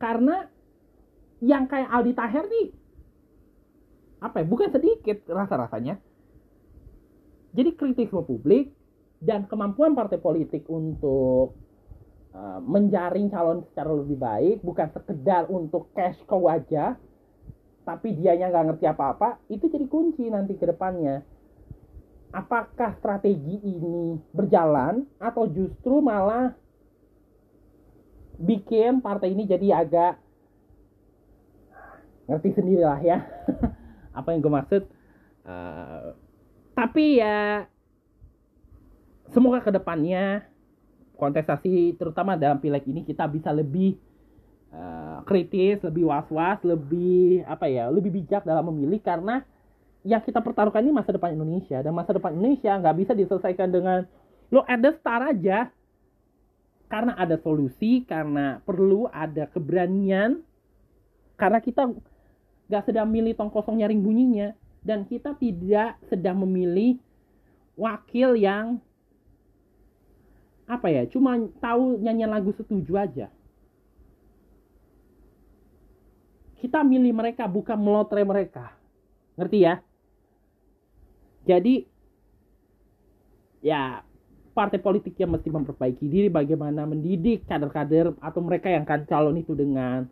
Karena 0.00 0.48
yang 1.40 1.64
kayak 1.68 1.88
Aldi 1.88 2.12
Taher 2.12 2.44
nih 2.46 2.68
apa 4.20 4.44
ya 4.44 4.46
bukan 4.46 4.68
sedikit 4.68 5.24
rasa-rasanya. 5.32 5.96
Jadi 7.56 7.70
kritik 7.74 8.12
publik 8.12 8.70
dan 9.18 9.48
kemampuan 9.48 9.96
partai 9.96 10.20
politik 10.20 10.68
untuk 10.68 11.56
Eh, 12.30 12.60
menjaring 12.62 13.26
calon 13.26 13.66
secara 13.66 13.90
lebih 13.90 14.14
baik 14.14 14.62
bukan 14.62 14.86
sekedar 14.94 15.50
untuk 15.50 15.90
cash 15.90 16.14
cow 16.30 16.46
aja 16.46 16.94
tapi 17.82 18.14
dianya 18.14 18.54
nggak 18.54 18.66
ngerti 18.70 18.86
apa-apa 18.86 19.42
itu 19.50 19.66
jadi 19.66 19.82
kunci 19.90 20.30
nanti 20.30 20.54
ke 20.54 20.62
depannya. 20.62 21.26
Apakah 22.30 22.94
strategi 23.02 23.58
ini 23.58 24.14
berjalan 24.30 25.02
atau 25.18 25.50
justru 25.50 25.98
malah 25.98 26.54
bikin 28.38 29.02
partai 29.02 29.34
ini 29.34 29.42
jadi 29.50 29.82
agak 29.82 30.22
ngerti 32.30 32.54
sendiri 32.54 32.86
lah 32.86 33.00
ya. 33.02 33.26
Apa 34.18 34.30
yang 34.30 34.40
gue 34.40 34.54
maksud? 34.54 34.82
Uh, 35.42 36.14
tapi 36.78 37.18
ya 37.18 37.66
semoga 39.34 39.58
ke 39.62 39.70
depannya 39.74 40.46
kontestasi 41.18 41.98
terutama 42.00 42.38
dalam 42.38 42.56
pileg 42.62 42.86
ini 42.88 43.04
kita 43.04 43.28
bisa 43.28 43.52
lebih 43.52 43.98
uh, 44.72 45.20
kritis, 45.28 45.82
lebih 45.84 46.08
was-was, 46.08 46.58
lebih 46.64 47.44
apa 47.44 47.68
ya, 47.68 47.92
lebih 47.92 48.08
bijak 48.14 48.46
dalam 48.46 48.72
memilih 48.72 49.02
karena 49.02 49.44
yang 50.00 50.24
kita 50.24 50.40
pertaruhkan 50.40 50.80
ini 50.80 50.96
masa 50.96 51.12
depan 51.12 51.36
Indonesia. 51.36 51.84
Dan 51.84 51.92
masa 51.92 52.16
depan 52.16 52.32
Indonesia 52.32 52.72
nggak 52.80 52.96
bisa 52.96 53.12
diselesaikan 53.12 53.68
dengan 53.68 54.08
lo 54.48 54.64
ada 54.64 54.96
star 54.96 55.28
aja. 55.28 55.68
Karena 56.90 57.14
ada 57.14 57.38
solusi, 57.38 58.02
karena 58.02 58.58
perlu 58.66 59.06
ada 59.14 59.46
keberanian, 59.46 60.42
karena 61.38 61.62
kita 61.62 61.86
nggak 62.70 62.86
sedang 62.86 63.10
milih 63.10 63.34
tong 63.34 63.50
kosong 63.50 63.82
nyaring 63.82 63.98
bunyinya. 63.98 64.54
Dan 64.80 65.04
kita 65.04 65.34
tidak 65.36 65.98
sedang 66.06 66.40
memilih 66.40 66.96
wakil 67.74 68.38
yang 68.38 68.78
apa 70.70 70.86
ya 70.86 71.02
cuma 71.10 71.34
tahu 71.58 71.98
nyanyian 71.98 72.30
lagu 72.30 72.54
setuju 72.54 72.94
aja. 72.94 73.26
Kita 76.62 76.86
milih 76.86 77.10
mereka 77.10 77.50
bukan 77.50 77.74
melotre 77.74 78.22
mereka. 78.22 78.70
Ngerti 79.34 79.58
ya? 79.66 79.82
Jadi 81.42 81.82
ya 83.64 84.04
partai 84.54 84.78
politik 84.78 85.16
yang 85.16 85.32
mesti 85.32 85.48
memperbaiki 85.48 86.04
diri 86.04 86.28
bagaimana 86.28 86.84
mendidik 86.84 87.48
kader-kader 87.48 88.12
atau 88.20 88.40
mereka 88.44 88.68
yang 88.68 88.84
akan 88.84 89.02
calon 89.08 89.36
itu 89.40 89.56
dengan 89.56 90.04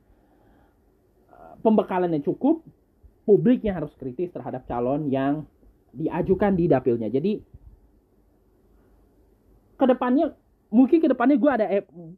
pembekalan 1.60 2.12
yang 2.14 2.24
cukup 2.24 2.62
publiknya 3.28 3.76
harus 3.76 3.92
kritis 4.00 4.32
terhadap 4.32 4.64
calon 4.64 5.12
yang 5.12 5.44
diajukan 5.92 6.56
di 6.56 6.64
dapilnya. 6.64 7.12
Jadi 7.12 7.44
ke 9.78 9.84
depannya 9.84 10.32
mungkin 10.72 10.98
ke 11.00 11.08
depannya 11.08 11.36
gue 11.36 11.50
ada 11.52 11.66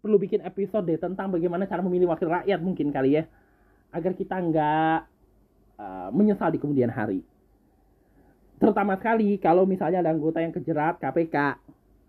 perlu 0.01 0.17
bikin 0.23 0.43
episode 0.47 0.87
deh 0.87 0.99
tentang 0.99 1.31
bagaimana 1.31 1.67
cara 1.67 1.83
memilih 1.83 2.11
wakil 2.11 2.31
rakyat 2.31 2.61
mungkin 2.63 2.95
kali 2.95 3.19
ya. 3.19 3.25
Agar 3.91 4.15
kita 4.15 4.39
nggak 4.39 4.99
uh, 5.83 6.09
menyesal 6.15 6.55
di 6.55 6.63
kemudian 6.63 6.95
hari. 6.95 7.27
Terutama 8.63 8.95
sekali 8.95 9.35
kalau 9.43 9.67
misalnya 9.67 10.05
ada 10.05 10.15
anggota 10.15 10.39
yang 10.39 10.55
kejerat 10.55 11.01
KPK 11.03 11.59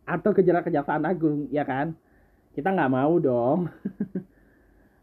atau 0.06 0.30
kejerat 0.36 0.62
Kejaksaan 0.68 1.08
Agung 1.08 1.48
ya 1.50 1.66
kan? 1.66 1.98
Kita 2.52 2.70
nggak 2.70 2.92
mau 2.92 3.18
dong 3.18 3.72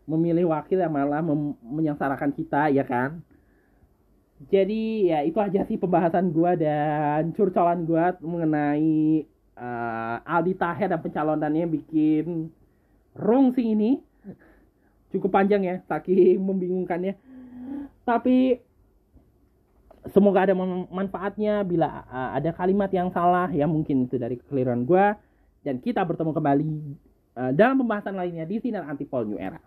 memilih 0.09 0.49
wakil 0.49 0.81
yang 0.81 0.93
malah 0.97 1.21
menyengsarakan 1.61 2.33
kita 2.33 2.73
ya 2.73 2.83
kan? 2.83 3.21
Jadi 4.49 5.13
ya 5.13 5.21
itu 5.27 5.37
aja 5.37 5.67
sih 5.69 5.77
pembahasan 5.77 6.33
gue 6.33 6.63
dan 6.63 7.35
curcolan 7.37 7.85
gue 7.85 8.05
mengenai 8.25 9.27
uh, 9.59 10.17
Aldi 10.25 10.55
Taher 10.57 10.89
dan 10.95 11.01
pencalonannya 11.03 11.67
bikin 11.69 12.49
rong 13.13 13.53
sih 13.53 13.77
ini. 13.77 14.01
Cukup 15.13 15.35
panjang 15.35 15.67
ya 15.67 15.77
saking 15.85 16.41
membingungkannya. 16.41 17.19
Tapi 18.07 18.63
semoga 20.09 20.49
ada 20.49 20.55
manfaatnya. 20.89 21.67
Bila 21.67 22.07
uh, 22.09 22.31
ada 22.39 22.55
kalimat 22.55 22.89
yang 22.95 23.13
salah 23.13 23.51
ya 23.51 23.67
mungkin 23.67 24.07
itu 24.07 24.17
dari 24.17 24.39
kekeliruan 24.39 24.87
gue 24.87 25.07
dan 25.67 25.83
kita 25.83 26.07
bertemu 26.07 26.31
kembali 26.31 26.67
uh, 27.35 27.53
dalam 27.53 27.77
pembahasan 27.83 28.15
lainnya 28.15 28.47
di 28.47 28.63
sinar 28.63 28.87
antipol 28.87 29.27
new 29.27 29.37
era 29.37 29.59